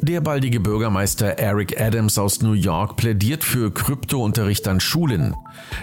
Der 0.00 0.22
baldige 0.22 0.58
Bürgermeister 0.58 1.38
Eric 1.38 1.78
Adams 1.78 2.16
aus 2.16 2.40
New 2.40 2.52
York 2.52 2.96
plädiert 2.96 3.44
für 3.44 3.70
Kryptounterricht 3.74 4.66
an 4.68 4.80
Schulen. 4.80 5.34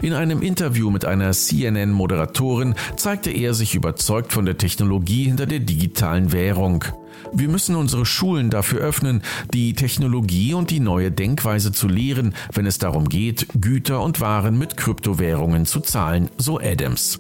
In 0.02 0.14
einem 0.14 0.42
Interview 0.42 0.90
mit 0.90 1.06
einer 1.06 1.32
CNN-Moderatorin 1.32 2.74
zeigte 2.96 3.30
er 3.30 3.54
sich 3.54 3.76
überzeugt 3.76 4.34
von 4.34 4.46
der 4.46 4.58
Technologie 4.58 5.26
hinter 5.26 5.46
der 5.46 5.60
digitalen 5.60 6.32
Währung. 6.32 6.84
Wir 7.32 7.50
müssen 7.50 7.76
unsere 7.76 8.08
Schulen 8.08 8.50
dafür 8.50 8.80
öffnen, 8.80 9.22
die 9.54 9.74
Technologie 9.74 10.56
und 10.56 10.72
die 10.72 10.80
neue 10.80 11.12
Denkweise 11.12 11.72
zu 11.72 11.88
lehren, 11.88 12.34
wenn 12.54 12.66
es 12.66 12.80
darum 12.80 13.10
geht, 13.10 13.48
Güter 13.62 14.02
und 14.02 14.22
Waren 14.22 14.58
mit 14.58 14.76
Kryptowährungen 14.76 15.68
zu 15.68 15.82
zahlen, 15.82 16.30
so 16.38 16.60
Adams. 16.60 17.20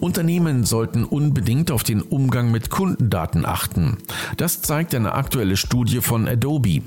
Unternehmen 0.00 0.64
sollten 0.64 1.04
unbedingt 1.04 1.70
auf 1.70 1.82
den 1.82 2.02
Umgang 2.02 2.50
mit 2.50 2.70
Kundendaten 2.70 3.44
achten. 3.44 3.98
Das 4.36 4.62
zeigt 4.62 4.94
eine 4.94 5.14
aktuelle 5.14 5.56
Studie 5.56 6.00
von 6.00 6.28
Adobe. 6.28 6.82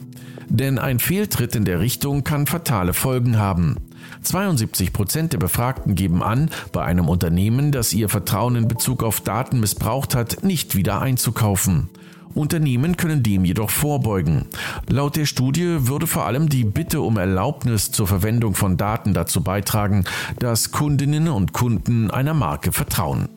Denn 0.48 0.80
ein 0.80 1.00
Fehltritt 1.00 1.56
in 1.56 1.65
der 1.65 1.80
Richtung 1.80 2.24
kann 2.24 2.46
fatale 2.46 2.94
Folgen 2.94 3.38
haben. 3.38 3.77
72 4.24 4.91
Prozent 4.91 5.34
der 5.34 5.38
Befragten 5.38 5.96
geben 5.96 6.22
an, 6.24 6.50
bei 6.72 6.84
einem 6.84 7.08
Unternehmen, 7.08 7.72
das 7.72 7.94
ihr 7.94 8.10
Vertrauen 8.10 8.56
in 8.56 8.68
Bezug 8.68 9.03
auf 9.03 9.22
Daten 9.22 9.60
missbraucht 9.60 10.15
hat, 10.15 10.44
nicht 10.44 10.75
wieder 10.75 11.01
einzukaufen. 11.01 11.89
Unternehmen 12.33 12.97
können 12.97 13.23
dem 13.23 13.45
jedoch 13.45 13.69
vorbeugen. 13.69 14.47
Laut 14.88 15.15
der 15.15 15.25
Studie 15.25 15.88
würde 15.88 16.07
vor 16.07 16.25
allem 16.25 16.50
die 16.50 16.63
Bitte 16.63 17.01
um 17.01 17.17
Erlaubnis 17.17 17.91
zur 17.91 18.07
Verwendung 18.07 18.55
von 18.55 18.77
Daten 18.77 19.13
dazu 19.13 19.43
beitragen, 19.43 20.05
dass 20.39 20.71
Kundinnen 20.71 21.27
und 21.27 21.53
Kunden 21.53 22.11
einer 22.11 22.33
Marke 22.33 22.71
vertrauen. 22.71 23.29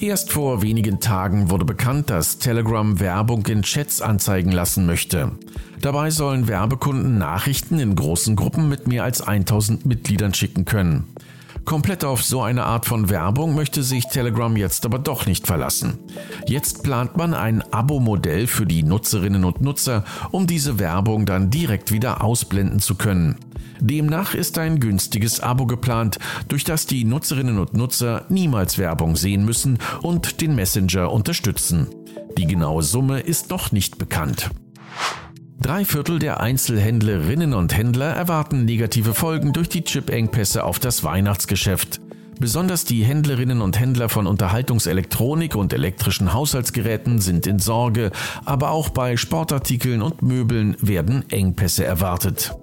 Erst 0.00 0.32
vor 0.32 0.62
wenigen 0.62 1.00
Tagen 1.00 1.50
wurde 1.50 1.66
bekannt, 1.66 2.08
dass 2.08 2.38
Telegram 2.38 3.00
Werbung 3.00 3.44
in 3.46 3.60
Chats 3.60 4.00
anzeigen 4.00 4.50
lassen 4.50 4.86
möchte. 4.86 5.32
Dabei 5.82 6.10
sollen 6.10 6.48
Werbekunden 6.48 7.18
Nachrichten 7.18 7.78
in 7.78 7.96
großen 7.96 8.34
Gruppen 8.34 8.70
mit 8.70 8.88
mehr 8.88 9.04
als 9.04 9.20
1000 9.20 9.84
Mitgliedern 9.84 10.32
schicken 10.32 10.64
können. 10.64 11.04
Komplett 11.70 12.04
auf 12.04 12.24
so 12.24 12.42
eine 12.42 12.64
Art 12.64 12.84
von 12.84 13.10
Werbung 13.10 13.54
möchte 13.54 13.84
sich 13.84 14.08
Telegram 14.08 14.56
jetzt 14.56 14.84
aber 14.84 14.98
doch 14.98 15.26
nicht 15.26 15.46
verlassen. 15.46 16.00
Jetzt 16.48 16.82
plant 16.82 17.16
man 17.16 17.32
ein 17.32 17.62
Abo-Modell 17.72 18.48
für 18.48 18.66
die 18.66 18.82
Nutzerinnen 18.82 19.44
und 19.44 19.60
Nutzer, 19.60 20.02
um 20.32 20.48
diese 20.48 20.80
Werbung 20.80 21.26
dann 21.26 21.48
direkt 21.48 21.92
wieder 21.92 22.24
ausblenden 22.24 22.80
zu 22.80 22.96
können. 22.96 23.36
Demnach 23.78 24.34
ist 24.34 24.58
ein 24.58 24.80
günstiges 24.80 25.38
Abo 25.38 25.66
geplant, 25.66 26.18
durch 26.48 26.64
das 26.64 26.86
die 26.86 27.04
Nutzerinnen 27.04 27.60
und 27.60 27.72
Nutzer 27.72 28.26
niemals 28.30 28.76
Werbung 28.76 29.14
sehen 29.14 29.44
müssen 29.44 29.78
und 30.02 30.40
den 30.40 30.56
Messenger 30.56 31.12
unterstützen. 31.12 31.86
Die 32.36 32.48
genaue 32.48 32.82
Summe 32.82 33.20
ist 33.20 33.48
noch 33.50 33.70
nicht 33.70 33.96
bekannt. 33.96 34.50
Drei 35.62 35.84
Viertel 35.84 36.18
der 36.18 36.40
Einzelhändlerinnen 36.40 37.52
und 37.52 37.76
Händler 37.76 38.14
erwarten 38.14 38.64
negative 38.64 39.12
Folgen 39.12 39.52
durch 39.52 39.68
die 39.68 39.84
Chip-Engpässe 39.84 40.64
auf 40.64 40.78
das 40.78 41.04
Weihnachtsgeschäft. 41.04 42.00
Besonders 42.38 42.86
die 42.86 43.04
Händlerinnen 43.04 43.60
und 43.60 43.78
Händler 43.78 44.08
von 44.08 44.26
Unterhaltungselektronik 44.26 45.54
und 45.56 45.74
elektrischen 45.74 46.32
Haushaltsgeräten 46.32 47.20
sind 47.20 47.46
in 47.46 47.58
Sorge, 47.58 48.10
aber 48.46 48.70
auch 48.70 48.88
bei 48.88 49.18
Sportartikeln 49.18 50.00
und 50.00 50.22
Möbeln 50.22 50.78
werden 50.80 51.28
Engpässe 51.30 51.84
erwartet. 51.84 52.54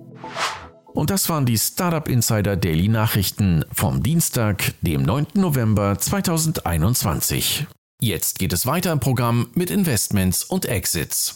Und 0.88 1.12
das 1.12 1.30
waren 1.30 1.46
die 1.46 1.60
Startup 1.60 2.08
Insider 2.08 2.58
Daily 2.58 2.88
Nachrichten 2.88 3.64
vom 3.72 4.02
Dienstag, 4.02 4.74
dem 4.82 5.04
9. 5.04 5.28
November 5.36 6.00
2021. 6.00 7.68
Jetzt 8.02 8.40
geht 8.40 8.54
es 8.54 8.66
weiter 8.66 8.92
im 8.92 9.00
Programm 9.00 9.50
mit 9.54 9.70
Investments 9.70 10.44
und 10.44 10.66
Exits. 10.66 11.36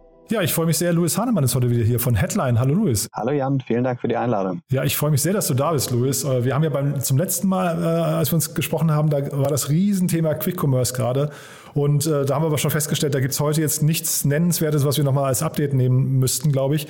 Ja, 0.31 0.41
ich 0.41 0.53
freue 0.53 0.65
mich 0.65 0.77
sehr. 0.77 0.93
Louis 0.93 1.17
Hahnemann 1.17 1.43
ist 1.43 1.55
heute 1.55 1.69
wieder 1.69 1.83
hier 1.83 1.99
von 1.99 2.15
Headline. 2.15 2.57
Hallo 2.57 2.73
Louis. 2.73 3.09
Hallo 3.13 3.31
Jan, 3.31 3.59
vielen 3.59 3.83
Dank 3.83 3.99
für 3.99 4.07
die 4.07 4.15
Einladung. 4.15 4.61
Ja, 4.71 4.85
ich 4.85 4.95
freue 4.95 5.11
mich 5.11 5.21
sehr, 5.21 5.33
dass 5.33 5.47
du 5.47 5.53
da 5.53 5.73
bist, 5.73 5.91
Louis. 5.91 6.23
Äh, 6.23 6.45
wir 6.45 6.55
haben 6.55 6.63
ja 6.63 6.69
beim, 6.69 7.01
zum 7.01 7.17
letzten 7.17 7.49
Mal, 7.49 7.83
äh, 7.83 7.85
als 7.85 8.31
wir 8.31 8.35
uns 8.35 8.53
gesprochen 8.53 8.91
haben, 8.91 9.09
da 9.09 9.29
war 9.37 9.49
das 9.49 9.67
Riesenthema 9.67 10.33
Quick 10.35 10.57
Commerce 10.63 10.93
gerade. 10.93 11.31
Und 11.73 12.07
äh, 12.07 12.23
da 12.23 12.35
haben 12.35 12.43
wir 12.43 12.47
aber 12.47 12.59
schon 12.59 12.71
festgestellt, 12.71 13.13
da 13.13 13.19
gibt 13.19 13.33
es 13.33 13.41
heute 13.41 13.59
jetzt 13.59 13.83
nichts 13.83 14.23
Nennenswertes, 14.23 14.85
was 14.85 14.95
wir 14.95 15.03
nochmal 15.03 15.25
als 15.25 15.43
Update 15.43 15.73
nehmen 15.73 16.19
müssten, 16.19 16.53
glaube 16.53 16.77
ich. 16.77 16.87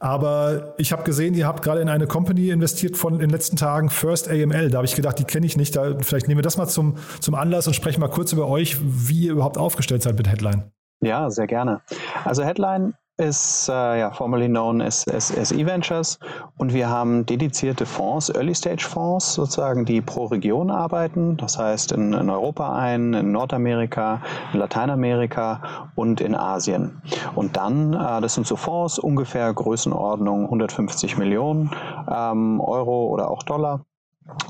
Aber 0.00 0.74
ich 0.76 0.90
habe 0.90 1.04
gesehen, 1.04 1.34
ihr 1.34 1.46
habt 1.46 1.62
gerade 1.62 1.80
in 1.80 1.88
eine 1.88 2.08
Company 2.08 2.48
investiert 2.48 2.96
von 2.96 3.14
in 3.14 3.20
den 3.20 3.30
letzten 3.30 3.54
Tagen, 3.54 3.88
First 3.88 4.28
AML. 4.28 4.70
Da 4.70 4.78
habe 4.78 4.86
ich 4.86 4.96
gedacht, 4.96 5.20
die 5.20 5.24
kenne 5.24 5.46
ich 5.46 5.56
nicht. 5.56 5.76
Da, 5.76 5.94
vielleicht 6.00 6.26
nehmen 6.26 6.38
wir 6.38 6.42
das 6.42 6.56
mal 6.56 6.66
zum, 6.66 6.96
zum 7.20 7.36
Anlass 7.36 7.68
und 7.68 7.74
sprechen 7.74 8.00
mal 8.00 8.08
kurz 8.08 8.32
über 8.32 8.48
euch, 8.48 8.78
wie 8.82 9.26
ihr 9.26 9.32
überhaupt 9.32 9.58
aufgestellt 9.58 10.02
seid 10.02 10.16
mit 10.16 10.28
Headline. 10.28 10.73
Ja, 11.04 11.30
sehr 11.30 11.46
gerne. 11.46 11.82
Also 12.24 12.42
Headline 12.44 12.94
ist 13.18 13.68
äh, 13.68 14.00
ja 14.00 14.10
formerly 14.10 14.48
known 14.48 14.80
as, 14.80 15.06
as, 15.06 15.36
as 15.36 15.52
E-Ventures 15.52 16.18
und 16.56 16.72
wir 16.72 16.88
haben 16.88 17.26
dedizierte 17.26 17.84
Fonds, 17.84 18.30
Early-Stage-Fonds 18.34 19.34
sozusagen, 19.34 19.84
die 19.84 20.00
pro 20.00 20.24
Region 20.24 20.70
arbeiten, 20.70 21.36
das 21.36 21.58
heißt 21.58 21.92
in, 21.92 22.14
in 22.14 22.30
Europa 22.30 22.74
ein, 22.74 23.12
in 23.12 23.32
Nordamerika, 23.32 24.22
in 24.52 24.60
Lateinamerika 24.60 25.90
und 25.94 26.22
in 26.22 26.34
Asien. 26.34 27.02
Und 27.34 27.56
dann, 27.56 27.92
äh, 27.92 28.20
das 28.22 28.34
sind 28.34 28.46
so 28.46 28.56
Fonds, 28.56 28.98
ungefähr 28.98 29.52
Größenordnung 29.52 30.44
150 30.44 31.18
Millionen 31.18 31.70
ähm, 32.10 32.60
Euro 32.60 33.08
oder 33.08 33.30
auch 33.30 33.42
Dollar 33.42 33.84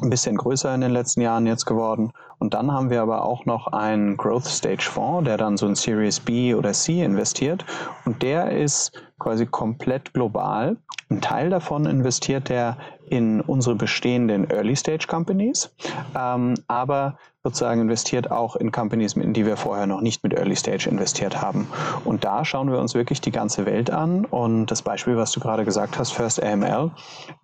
ein 0.02 0.11
bisschen 0.11 0.37
größer 0.37 0.75
in 0.75 0.80
den 0.80 0.92
letzten 0.92 1.20
Jahren 1.20 1.46
jetzt 1.46 1.64
geworden. 1.64 2.12
Und 2.44 2.52
dann 2.52 2.70
haben 2.70 2.90
wir 2.90 3.00
aber 3.00 3.24
auch 3.24 3.46
noch 3.46 3.68
einen 3.68 4.18
Growth 4.18 4.44
Stage 4.44 4.82
Fonds, 4.82 5.24
der 5.24 5.38
dann 5.38 5.56
so 5.56 5.66
in 5.66 5.74
Series 5.74 6.20
B 6.20 6.54
oder 6.54 6.74
C 6.74 7.02
investiert. 7.02 7.64
Und 8.04 8.22
der 8.22 8.50
ist 8.50 8.92
quasi 9.18 9.46
komplett 9.46 10.12
global. 10.12 10.76
Ein 11.08 11.22
Teil 11.22 11.48
davon 11.48 11.86
investiert 11.86 12.50
er 12.50 12.76
in 13.08 13.40
unsere 13.40 13.75
bestehenden 13.75 14.50
Early-Stage-Companies, 14.50 15.75
ähm, 16.16 16.54
aber 16.66 17.16
sozusagen 17.42 17.82
investiert 17.82 18.30
auch 18.30 18.56
in 18.56 18.73
Companies, 18.73 19.14
in 19.14 19.34
die 19.34 19.44
wir 19.44 19.58
vorher 19.58 19.87
noch 19.87 20.00
nicht 20.00 20.23
mit 20.23 20.32
Early 20.32 20.56
Stage 20.56 20.88
investiert 20.88 21.42
haben. 21.42 21.68
Und 22.04 22.25
da 22.25 22.44
schauen 22.44 22.70
wir 22.70 22.78
uns 22.78 22.94
wirklich 22.94 23.20
die 23.20 23.30
ganze 23.30 23.66
Welt 23.66 23.90
an. 23.90 24.25
Und 24.25 24.66
das 24.66 24.80
Beispiel, 24.80 25.18
was 25.18 25.30
du 25.32 25.40
gerade 25.40 25.66
gesagt 25.66 25.99
hast, 25.99 26.12
First 26.12 26.42
AML, 26.42 26.90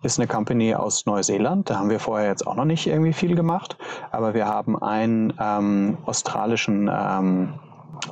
ist 0.01 0.19
eine 0.19 0.27
Company 0.27 0.73
aus 0.73 1.05
Neuseeland. 1.05 1.69
Da 1.69 1.77
haben 1.77 1.91
wir 1.91 1.99
vorher 1.99 2.29
jetzt 2.29 2.47
auch 2.47 2.55
noch 2.55 2.65
nicht 2.65 2.87
irgendwie 2.87 3.13
viel 3.13 3.35
gemacht, 3.35 3.77
aber 4.09 4.33
wir 4.33 4.47
haben 4.47 4.81
einen 4.81 5.33
ähm, 5.39 5.99
australischen 6.05 6.89
ähm, 6.91 7.59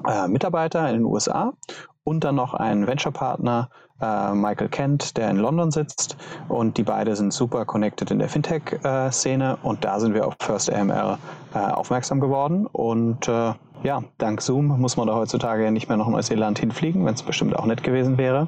äh, 0.08 0.28
Mitarbeiter 0.28 0.88
in 0.90 0.98
den 0.98 1.06
USA 1.06 1.54
und 2.10 2.24
dann 2.24 2.34
noch 2.34 2.56
einen 2.56 2.88
Venture-Partner, 2.88 3.70
äh, 4.02 4.34
Michael 4.34 4.70
Kent, 4.70 5.16
der 5.16 5.30
in 5.30 5.38
London 5.38 5.70
sitzt. 5.70 6.18
Und 6.48 6.78
die 6.78 6.84
beiden 6.84 7.16
sind 7.16 7.34
super 7.34 7.66
connected 7.66 8.10
in 8.10 8.18
der 8.18 8.30
Fintech-Szene. 8.30 9.60
und 9.62 9.86
da 9.86 10.00
sind 10.00 10.16
wir 10.16 10.26
auf 10.26 10.36
First 10.42 10.74
AML 10.74 11.18
äh, 11.54 11.60
aufmerksam 11.60 12.20
geworden. 12.20 12.66
Und 12.66 13.28
äh, 13.28 13.54
ja, 13.84 14.04
dank 14.18 14.42
Zoom 14.42 14.80
muss 14.82 14.98
man 14.98 15.08
da 15.08 15.14
heutzutage 15.14 15.72
nicht 15.72 15.88
mehr 15.88 15.98
nach 15.98 16.08
Neuseeland 16.08 16.58
hinfliegen, 16.58 17.06
wenn 17.06 17.14
es 17.14 17.22
bestimmt 17.22 17.56
auch 17.56 17.66
nett 17.66 17.84
gewesen 17.84 18.18
wäre. 18.18 18.48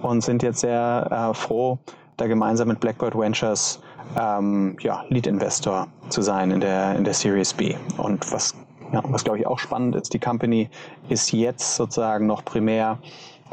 Und 0.00 0.22
sind 0.22 0.42
jetzt 0.42 0.60
sehr 0.60 1.08
äh, 1.10 1.34
froh, 1.34 1.78
da 2.16 2.26
gemeinsam 2.26 2.68
mit 2.68 2.80
Blackbird 2.80 3.18
Ventures 3.18 3.82
ähm, 4.18 4.76
ja, 4.80 5.04
Lead-Investor 5.10 5.88
zu 6.08 6.22
sein 6.22 6.50
in 6.50 6.60
der, 6.60 6.96
in 6.96 7.04
der 7.04 7.14
Series 7.14 7.52
B. 7.52 7.76
Und 7.98 8.32
was 8.32 8.54
ja, 8.92 9.02
was 9.04 9.24
glaube 9.24 9.38
ich 9.38 9.46
auch 9.46 9.58
spannend 9.58 9.96
ist, 9.96 10.14
die 10.14 10.18
Company 10.18 10.68
ist 11.08 11.32
jetzt 11.32 11.76
sozusagen 11.76 12.26
noch 12.26 12.44
primär 12.44 12.98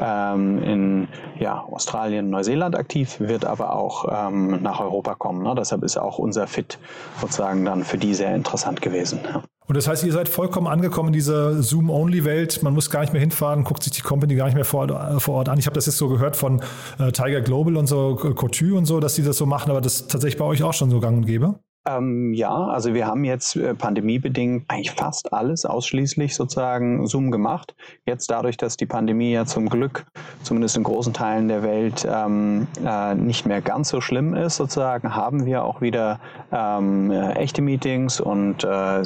ähm, 0.00 0.62
in 0.62 1.08
ja, 1.38 1.62
Australien, 1.70 2.30
Neuseeland 2.30 2.76
aktiv, 2.76 3.20
wird 3.20 3.44
aber 3.44 3.74
auch 3.74 4.06
ähm, 4.10 4.62
nach 4.62 4.80
Europa 4.80 5.14
kommen. 5.14 5.42
Ne? 5.42 5.54
Deshalb 5.56 5.82
ist 5.82 5.96
auch 5.96 6.18
unser 6.18 6.46
Fit 6.46 6.78
sozusagen 7.20 7.64
dann 7.64 7.84
für 7.84 7.98
die 7.98 8.14
sehr 8.14 8.34
interessant 8.34 8.80
gewesen. 8.82 9.20
Ja. 9.24 9.42
Und 9.66 9.76
das 9.76 9.86
heißt, 9.86 10.04
ihr 10.04 10.12
seid 10.12 10.28
vollkommen 10.28 10.66
angekommen 10.66 11.08
in 11.08 11.12
dieser 11.14 11.62
Zoom-Only-Welt. 11.62 12.62
Man 12.62 12.74
muss 12.74 12.90
gar 12.90 13.00
nicht 13.00 13.12
mehr 13.12 13.20
hinfahren, 13.20 13.64
guckt 13.64 13.82
sich 13.82 13.92
die 13.92 14.02
Company 14.02 14.34
gar 14.34 14.46
nicht 14.46 14.54
mehr 14.54 14.64
vor, 14.64 14.88
äh, 14.90 15.30
Ort 15.30 15.48
an. 15.48 15.58
Ich 15.58 15.66
habe 15.66 15.74
das 15.74 15.86
jetzt 15.86 15.98
so 15.98 16.08
gehört 16.08 16.36
von 16.36 16.60
äh, 16.98 17.12
Tiger 17.12 17.40
Global 17.40 17.76
und 17.76 17.86
so, 17.86 18.16
Couture 18.16 18.76
und 18.76 18.86
so, 18.86 18.98
dass 18.98 19.14
die 19.14 19.22
das 19.22 19.36
so 19.36 19.46
machen, 19.46 19.70
aber 19.70 19.80
das 19.80 19.94
ist 19.94 20.10
tatsächlich 20.10 20.38
bei 20.38 20.44
euch 20.44 20.62
auch 20.62 20.74
schon 20.74 20.90
so 20.90 21.00
gang 21.00 21.16
und 21.16 21.26
gäbe. 21.26 21.60
Ähm, 21.84 22.32
ja, 22.32 22.52
also 22.52 22.94
wir 22.94 23.06
haben 23.06 23.24
jetzt 23.24 23.56
äh, 23.56 23.74
pandemiebedingt 23.74 24.64
eigentlich 24.68 24.92
fast 24.92 25.32
alles 25.32 25.64
ausschließlich 25.64 26.34
sozusagen 26.34 27.06
Zoom 27.08 27.32
gemacht. 27.32 27.74
Jetzt 28.06 28.30
dadurch, 28.30 28.56
dass 28.56 28.76
die 28.76 28.86
Pandemie 28.86 29.32
ja 29.32 29.46
zum 29.46 29.68
Glück 29.68 30.06
zumindest 30.42 30.76
in 30.76 30.84
großen 30.84 31.12
Teilen 31.12 31.48
der 31.48 31.64
Welt 31.64 32.06
ähm, 32.08 32.68
äh, 32.86 33.16
nicht 33.16 33.46
mehr 33.46 33.62
ganz 33.62 33.88
so 33.88 34.00
schlimm 34.00 34.34
ist, 34.34 34.56
sozusagen, 34.56 35.16
haben 35.16 35.44
wir 35.44 35.64
auch 35.64 35.80
wieder 35.80 36.20
ähm, 36.52 37.10
äh, 37.10 37.32
echte 37.32 37.62
Meetings 37.62 38.20
und 38.20 38.62
äh, 38.62 39.02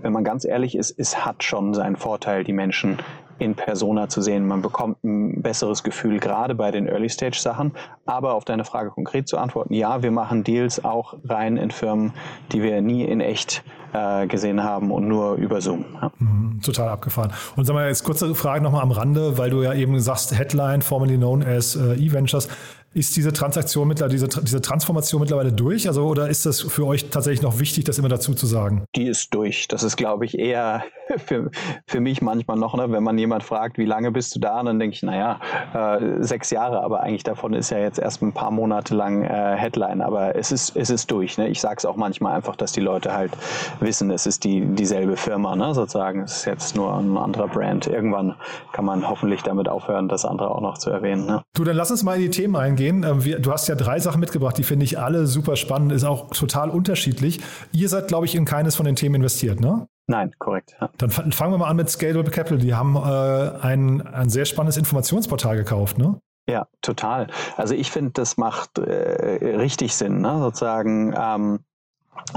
wenn 0.00 0.12
man 0.12 0.24
ganz 0.24 0.44
ehrlich 0.44 0.74
ist, 0.76 0.98
es 0.98 1.24
hat 1.24 1.44
schon 1.44 1.74
seinen 1.74 1.96
Vorteil, 1.96 2.44
die 2.44 2.52
Menschen 2.52 2.98
in 3.42 3.54
Persona 3.54 4.08
zu 4.08 4.22
sehen. 4.22 4.46
Man 4.46 4.62
bekommt 4.62 5.02
ein 5.04 5.42
besseres 5.42 5.82
Gefühl, 5.82 6.20
gerade 6.20 6.54
bei 6.54 6.70
den 6.70 6.86
Early-Stage-Sachen. 6.86 7.72
Aber 8.06 8.34
auf 8.34 8.44
deine 8.44 8.64
Frage 8.64 8.90
konkret 8.90 9.28
zu 9.28 9.38
antworten, 9.38 9.74
ja, 9.74 10.02
wir 10.02 10.10
machen 10.10 10.44
Deals 10.44 10.84
auch 10.84 11.14
rein 11.24 11.56
in 11.56 11.70
Firmen, 11.70 12.12
die 12.52 12.62
wir 12.62 12.80
nie 12.80 13.04
in 13.04 13.20
echt 13.20 13.62
äh, 13.92 14.26
gesehen 14.26 14.62
haben 14.62 14.90
und 14.90 15.06
nur 15.06 15.34
über 15.34 15.60
Zoom. 15.60 15.84
Ja. 16.00 16.10
Mhm, 16.18 16.60
total 16.64 16.88
abgefahren. 16.88 17.32
Und 17.56 17.64
sag 17.64 17.74
mal, 17.74 17.88
jetzt 17.88 18.04
kurze 18.04 18.34
Frage 18.34 18.62
nochmal 18.62 18.82
am 18.82 18.90
Rande, 18.90 19.38
weil 19.38 19.50
du 19.50 19.62
ja 19.62 19.74
eben 19.74 19.98
sagst, 20.00 20.36
Headline, 20.36 20.82
formerly 20.82 21.16
known 21.16 21.42
as 21.42 21.76
äh, 21.76 21.94
E-Ventures. 21.94 22.48
Ist 22.94 23.16
diese 23.16 23.32
Transaktion 23.32 23.88
mittlerweile, 23.88 24.12
diese, 24.12 24.28
diese 24.28 24.60
Transformation 24.60 25.22
mittlerweile 25.22 25.50
durch? 25.50 25.88
Also, 25.88 26.04
oder 26.04 26.28
ist 26.28 26.44
das 26.44 26.60
für 26.60 26.86
euch 26.86 27.08
tatsächlich 27.08 27.40
noch 27.40 27.58
wichtig, 27.58 27.84
das 27.84 27.98
immer 27.98 28.10
dazu 28.10 28.34
zu 28.34 28.44
sagen? 28.44 28.84
Die 28.94 29.06
ist 29.06 29.32
durch. 29.32 29.66
Das 29.68 29.82
ist, 29.82 29.96
glaube 29.96 30.26
ich, 30.26 30.38
eher 30.38 30.84
für, 31.16 31.50
für 31.86 32.00
mich 32.00 32.20
manchmal 32.20 32.58
noch, 32.58 32.76
ne? 32.76 32.92
wenn 32.92 33.02
man 33.02 33.16
jemand 33.16 33.44
fragt, 33.44 33.78
wie 33.78 33.86
lange 33.86 34.12
bist 34.12 34.36
du 34.36 34.40
da? 34.40 34.62
dann 34.62 34.78
denke 34.78 34.94
ich, 34.94 35.02
naja, 35.02 35.40
äh, 35.72 36.22
sechs 36.22 36.50
Jahre, 36.50 36.82
aber 36.82 37.00
eigentlich 37.02 37.22
davon 37.22 37.54
ist 37.54 37.70
ja 37.70 37.78
jetzt 37.78 37.98
erst 37.98 38.20
ein 38.20 38.34
paar 38.34 38.50
Monate 38.50 38.94
lang 38.94 39.24
äh, 39.24 39.56
Headline. 39.56 40.02
Aber 40.02 40.36
es 40.36 40.52
ist, 40.52 40.76
es 40.76 40.90
ist 40.90 41.10
durch. 41.10 41.38
Ne? 41.38 41.48
Ich 41.48 41.62
sage 41.62 41.76
es 41.78 41.86
auch 41.86 41.96
manchmal 41.96 42.34
einfach, 42.34 42.56
dass 42.56 42.72
die 42.72 42.80
Leute 42.80 43.14
halt 43.14 43.32
wissen, 43.80 44.10
es 44.10 44.26
ist 44.26 44.44
die, 44.44 44.66
dieselbe 44.66 45.16
Firma, 45.16 45.56
ne? 45.56 45.72
sozusagen. 45.72 46.24
Es 46.24 46.36
ist 46.36 46.44
jetzt 46.44 46.76
nur 46.76 46.94
ein 46.94 47.16
anderer 47.16 47.48
Brand. 47.48 47.86
Irgendwann 47.86 48.34
kann 48.72 48.84
man 48.84 49.08
hoffentlich 49.08 49.42
damit 49.42 49.66
aufhören, 49.66 50.08
das 50.08 50.26
andere 50.26 50.54
auch 50.54 50.60
noch 50.60 50.76
zu 50.76 50.90
erwähnen. 50.90 51.24
Ne? 51.24 51.42
Du, 51.54 51.64
dann 51.64 51.76
lass 51.76 51.90
uns 51.90 52.02
mal 52.02 52.16
in 52.16 52.22
die 52.22 52.30
Themen 52.30 52.54
eingehen 52.54 52.81
gehen. 52.82 53.04
Ähm, 53.04 53.42
du 53.42 53.52
hast 53.52 53.68
ja 53.68 53.74
drei 53.74 53.98
Sachen 54.00 54.20
mitgebracht, 54.20 54.58
die 54.58 54.64
finde 54.64 54.84
ich 54.84 54.98
alle 54.98 55.26
super 55.26 55.56
spannend, 55.56 55.92
ist 55.92 56.04
auch 56.04 56.30
total 56.30 56.70
unterschiedlich. 56.70 57.40
Ihr 57.72 57.88
seid, 57.88 58.08
glaube 58.08 58.26
ich, 58.26 58.34
in 58.34 58.44
keines 58.44 58.74
von 58.74 58.86
den 58.86 58.96
Themen 58.96 59.16
investiert, 59.16 59.60
ne? 59.60 59.86
Nein, 60.08 60.32
korrekt. 60.38 60.74
Ja. 60.80 60.90
Dann 60.98 61.10
fangen 61.10 61.52
wir 61.52 61.58
mal 61.58 61.68
an 61.68 61.76
mit 61.76 61.88
Scalable 61.88 62.30
Capital. 62.30 62.58
Die 62.58 62.74
haben 62.74 62.96
äh, 62.96 63.64
ein, 63.64 64.02
ein 64.02 64.28
sehr 64.28 64.44
spannendes 64.44 64.76
Informationsportal 64.76 65.56
gekauft, 65.56 65.96
ne? 65.96 66.18
Ja, 66.48 66.66
total. 66.80 67.28
Also 67.56 67.74
ich 67.74 67.92
finde, 67.92 68.10
das 68.12 68.36
macht 68.36 68.78
äh, 68.78 69.56
richtig 69.56 69.94
Sinn, 69.94 70.20
ne? 70.20 70.38
sozusagen. 70.40 71.14
Ähm, 71.16 71.60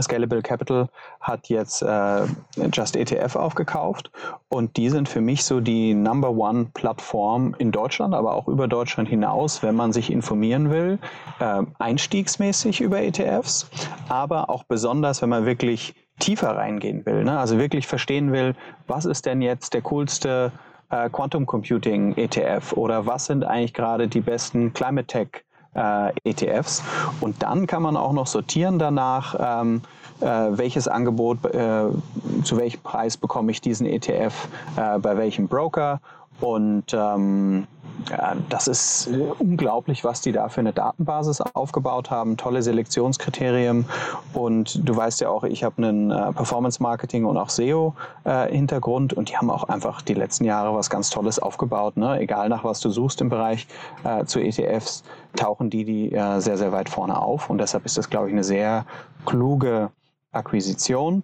Scalable 0.02 0.42
Capital 0.42 0.88
hat 1.20 1.50
jetzt 1.50 1.82
äh, 1.82 2.26
Just 2.74 2.96
ETF 2.96 3.36
aufgekauft 3.36 4.12
und 4.50 4.78
die 4.78 4.90
sind 4.90 5.10
für 5.10 5.22
mich 5.22 5.44
so 5.44 5.60
die 5.60 5.94
Number 5.94 6.32
One 6.32 6.68
Plattform 6.74 7.56
in 7.58 7.72
Deutschland, 7.72 8.14
aber 8.14 8.34
auch 8.34 8.48
über 8.48 8.68
Deutschland 8.68 9.10
hinaus, 9.10 9.64
wenn 9.64 9.76
man 9.76 9.94
sich 9.94 10.12
informieren 10.12 10.70
will, 10.70 11.00
äh, 11.40 11.64
einstiegsmäßig 11.80 12.82
über 12.82 13.02
ETFs, 13.02 13.70
aber 14.10 14.50
auch 14.50 14.64
besonders, 14.64 15.22
wenn 15.22 15.30
man 15.30 15.46
wirklich 15.46 15.94
tiefer 16.20 16.56
reingehen 16.56 17.06
will, 17.06 17.24
ne? 17.24 17.38
also 17.38 17.58
wirklich 17.58 17.88
verstehen 17.88 18.32
will, 18.32 18.56
was 18.88 19.06
ist 19.06 19.26
denn 19.26 19.42
jetzt 19.42 19.74
der 19.74 19.82
coolste 19.82 20.52
äh, 20.90 21.10
Quantum 21.10 21.46
Computing 21.46 22.16
ETF 22.16 22.74
oder 22.74 23.06
was 23.06 23.26
sind 23.26 23.44
eigentlich 23.44 23.74
gerade 23.74 24.08
die 24.08 24.22
besten 24.22 24.74
Climate 24.74 25.08
Tech 25.08 25.28
äh, 25.76 26.12
ETFs. 26.24 26.84
Und 27.22 27.44
dann 27.44 27.68
kann 27.68 27.82
man 27.82 27.98
auch 27.98 28.14
noch 28.14 28.28
sortieren 28.28 28.80
danach, 28.80 29.36
ähm, 29.40 29.82
äh, 30.22 30.26
welches 30.26 30.88
Angebot, 30.88 31.46
äh, 31.46 31.86
zu 32.44 32.58
welchem 32.58 32.82
Preis 32.82 33.18
bekomme 33.18 33.52
ich 33.52 33.62
diesen 33.62 33.86
ETF, 33.86 34.48
äh, 34.78 35.00
bei 35.00 35.18
welchem 35.18 35.48
Broker 35.48 36.00
und 36.42 36.94
ähm, 36.94 37.68
das 38.50 38.68
ist 38.68 39.10
unglaublich, 39.40 40.04
was 40.04 40.22
die 40.22 40.32
da 40.32 40.50
für 40.50 40.62
eine 40.62 40.74
Datenbasis 40.74 41.42
aufgebaut 41.42 42.12
haben. 42.12 42.38
Tolle 42.38 42.62
Selektionskriterien. 42.62 43.86
Und 44.34 44.88
du 44.88 44.96
weißt 44.96 45.22
ja 45.22 45.30
auch, 45.30 45.44
ich 45.44 45.64
habe 45.64 45.78
einen 45.78 46.12
äh, 46.12 46.32
Performance 46.34 46.82
Marketing 46.82 47.26
und 47.26 47.38
auch 47.38 47.50
SEO-Hintergrund 47.50 49.14
äh, 49.14 49.16
und 49.16 49.30
die 49.30 49.38
haben 49.38 49.50
auch 49.50 49.66
einfach 49.66 50.02
die 50.02 50.14
letzten 50.14 50.46
Jahre 50.46 50.76
was 50.76 50.90
ganz 50.90 51.10
Tolles 51.10 51.40
aufgebaut. 51.40 51.98
Ne? 51.98 52.20
Egal 52.20 52.50
nach 52.50 52.64
was 52.64 52.80
du 52.80 52.90
suchst 52.90 53.22
im 53.22 53.30
Bereich 53.30 53.68
äh, 54.04 54.26
zu 54.26 54.40
ETFs, 54.40 55.04
tauchen 55.36 55.70
die, 55.70 55.86
die 55.86 56.12
äh, 56.12 56.40
sehr, 56.40 56.58
sehr 56.58 56.72
weit 56.72 56.90
vorne 56.90 57.22
auf. 57.22 57.50
Und 57.50 57.60
deshalb 57.60 57.86
ist 57.86 57.98
das, 57.98 58.10
glaube 58.10 58.28
ich, 58.28 58.34
eine 58.34 58.44
sehr 58.44 58.86
kluge 59.26 59.92
Akquisition. 60.32 61.24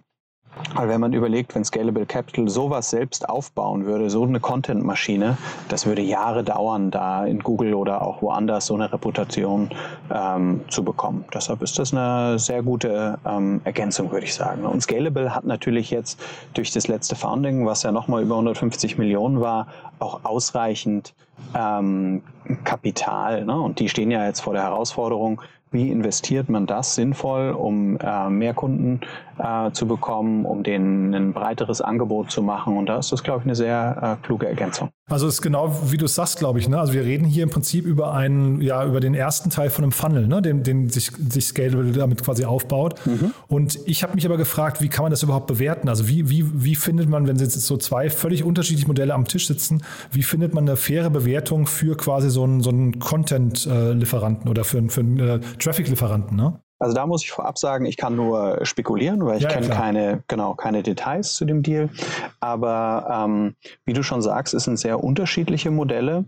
Weil 0.74 0.88
wenn 0.88 1.00
man 1.00 1.12
überlegt, 1.12 1.54
wenn 1.54 1.64
Scalable 1.64 2.06
Capital 2.06 2.48
sowas 2.48 2.90
selbst 2.90 3.28
aufbauen 3.28 3.84
würde, 3.86 4.10
so 4.10 4.24
eine 4.24 4.40
Content-Maschine, 4.40 5.36
das 5.68 5.86
würde 5.86 6.02
Jahre 6.02 6.44
dauern, 6.44 6.90
da 6.90 7.24
in 7.24 7.40
Google 7.40 7.74
oder 7.74 8.02
auch 8.02 8.22
woanders 8.22 8.66
so 8.66 8.74
eine 8.74 8.92
Reputation 8.92 9.70
ähm, 10.10 10.60
zu 10.68 10.84
bekommen. 10.84 11.24
Deshalb 11.32 11.62
ist 11.62 11.78
das 11.78 11.92
eine 11.92 12.38
sehr 12.38 12.62
gute 12.62 13.18
ähm, 13.26 13.60
Ergänzung, 13.64 14.10
würde 14.12 14.26
ich 14.26 14.34
sagen. 14.34 14.64
Und 14.64 14.82
Scalable 14.82 15.34
hat 15.34 15.44
natürlich 15.44 15.90
jetzt 15.90 16.20
durch 16.54 16.70
das 16.70 16.88
letzte 16.88 17.16
Founding, 17.16 17.66
was 17.66 17.82
ja 17.82 17.92
nochmal 17.92 18.22
über 18.22 18.34
150 18.34 18.98
Millionen 18.98 19.40
war, 19.40 19.68
auch 19.98 20.24
ausreichend 20.24 21.14
ähm, 21.54 22.22
Kapital. 22.64 23.44
Ne? 23.44 23.58
Und 23.58 23.78
die 23.78 23.88
stehen 23.88 24.10
ja 24.10 24.26
jetzt 24.26 24.40
vor 24.40 24.52
der 24.52 24.62
Herausforderung, 24.62 25.40
wie 25.72 25.90
investiert 25.90 26.48
man 26.48 26.66
das 26.66 26.94
sinnvoll, 26.94 27.50
um 27.50 27.96
äh, 27.98 28.28
mehr 28.28 28.54
Kunden 28.54 29.00
äh, 29.38 29.70
zu 29.72 29.86
bekommen, 29.86 30.44
um 30.44 30.62
denen 30.62 31.14
ein 31.14 31.32
breiteres 31.32 31.80
Angebot 31.80 32.30
zu 32.30 32.42
machen. 32.42 32.76
Und 32.76 32.86
da 32.86 32.98
ist 32.98 33.12
das, 33.12 33.22
glaube 33.22 33.40
ich, 33.40 33.44
eine 33.46 33.54
sehr 33.54 34.18
äh, 34.20 34.26
kluge 34.26 34.48
Ergänzung. 34.48 34.90
Also 35.10 35.26
es 35.26 35.34
ist 35.34 35.42
genau 35.42 35.76
wie 35.90 35.96
du 35.96 36.06
sagst, 36.06 36.38
glaube 36.38 36.58
ich. 36.58 36.68
Ne? 36.68 36.78
Also 36.78 36.92
wir 36.92 37.04
reden 37.04 37.24
hier 37.24 37.42
im 37.42 37.50
Prinzip 37.50 37.84
über 37.84 38.14
einen, 38.14 38.60
ja, 38.60 38.84
über 38.84 39.00
den 39.00 39.14
ersten 39.14 39.50
Teil 39.50 39.68
von 39.68 39.84
einem 39.84 39.92
Funnel, 39.92 40.26
ne? 40.26 40.40
den, 40.40 40.62
den 40.62 40.88
sich, 40.88 41.10
sich 41.10 41.46
Scalable 41.46 41.92
damit 41.92 42.24
quasi 42.24 42.44
aufbaut. 42.44 42.94
Mhm. 43.04 43.32
Und 43.48 43.78
ich 43.86 44.02
habe 44.02 44.14
mich 44.14 44.24
aber 44.24 44.36
gefragt, 44.36 44.80
wie 44.80 44.88
kann 44.88 45.04
man 45.04 45.10
das 45.10 45.22
überhaupt 45.22 45.46
bewerten? 45.48 45.88
Also 45.88 46.08
wie, 46.08 46.30
wie, 46.30 46.64
wie 46.64 46.76
findet 46.76 47.08
man, 47.08 47.26
wenn 47.26 47.36
jetzt 47.36 47.60
so 47.60 47.76
zwei 47.76 48.10
völlig 48.10 48.44
unterschiedliche 48.44 48.86
Modelle 48.86 49.14
am 49.14 49.26
Tisch 49.26 49.46
sitzen, 49.46 49.82
wie 50.10 50.22
findet 50.22 50.54
man 50.54 50.68
eine 50.68 50.76
faire 50.76 51.10
Bewertung 51.10 51.66
für 51.66 51.96
quasi 51.96 52.30
so 52.30 52.44
einen, 52.44 52.62
so 52.62 52.70
einen 52.70 52.98
Content-Lieferanten 52.98 54.48
oder 54.48 54.64
für, 54.64 54.82
für 54.88 55.00
einen 55.00 55.18
äh, 55.18 55.40
Traffic-Lieferanten? 55.58 56.36
Ne? 56.36 56.60
Also 56.82 56.94
da 56.96 57.06
muss 57.06 57.22
ich 57.22 57.30
vorab 57.30 57.58
sagen, 57.58 57.84
ich 57.86 57.96
kann 57.96 58.16
nur 58.16 58.58
spekulieren, 58.64 59.24
weil 59.24 59.36
ich 59.36 59.44
ja, 59.44 59.50
kenne 59.50 59.68
keine, 59.68 60.24
genau, 60.26 60.54
keine 60.54 60.82
Details 60.82 61.34
zu 61.34 61.44
dem 61.44 61.62
Deal. 61.62 61.90
Aber 62.40 63.06
ähm, 63.08 63.54
wie 63.84 63.92
du 63.92 64.02
schon 64.02 64.20
sagst, 64.20 64.52
es 64.52 64.64
sind 64.64 64.80
sehr 64.80 65.02
unterschiedliche 65.02 65.70
Modelle. 65.70 66.24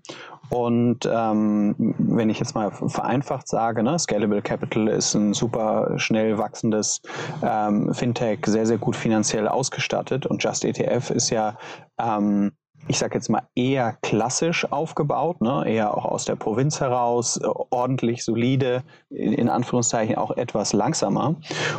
Und 0.51 1.09
ähm, 1.11 1.75
wenn 1.99 2.31
ich 2.31 2.39
jetzt 2.39 2.55
mal 2.55 2.71
vereinfacht 2.71 3.49
sage, 3.49 3.83
ne, 3.83 3.99
Scalable 3.99 4.43
Capital 4.43 4.87
ist 4.87 5.15
ein 5.15 5.35
super 5.35 5.95
schnell 5.97 6.39
wachsendes 6.39 7.03
ähm, 7.43 7.93
Fintech, 7.93 8.47
sehr, 8.47 8.67
sehr 8.67 8.79
gut 8.79 8.95
finanziell 8.95 9.49
ausgestattet. 9.49 10.25
Und 10.25 10.45
Just 10.45 10.65
ETF 10.65 11.11
ist 11.11 11.31
ja 11.31 11.59
ähm, 11.99 12.53
ich 12.89 12.99
sage 12.99 13.15
jetzt 13.15 13.29
mal, 13.29 13.43
eher 13.55 13.97
klassisch 14.03 14.71
aufgebaut, 14.71 15.41
ne? 15.41 15.65
eher 15.67 15.97
auch 15.97 16.05
aus 16.05 16.25
der 16.25 16.37
Provinz 16.37 16.81
heraus, 16.81 17.37
äh, 17.37 17.47
ordentlich, 17.71 18.25
solide, 18.25 18.83
in, 19.11 19.49
Anführungszeichen 19.49 20.17
auch 20.17 20.33
etwas 20.33 20.73
langsamer. 20.73 21.37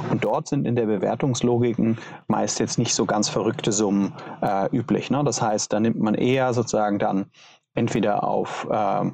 Und 0.10 0.24
dort 0.24 0.48
sind 0.48 0.66
in 0.66 0.76
der 0.76 0.86
Bewertungslogiken 0.86 1.98
meist 2.28 2.60
jetzt 2.60 2.78
nicht 2.80 2.94
so 2.94 3.06
ganz 3.06 3.30
verrückte 3.30 3.72
Summen 3.72 4.14
äh, 4.42 4.68
üblich. 4.76 5.10
Ne? 5.10 5.24
Das 5.24 5.42
heißt, 5.42 5.72
da 5.72 5.80
nimmt 5.80 6.00
man 6.00 6.16
eher 6.16 6.54
sozusagen 6.54 7.00
dann 7.00 7.26
entweder 7.76 8.24
auf 8.24 8.68
äh, 8.72 9.12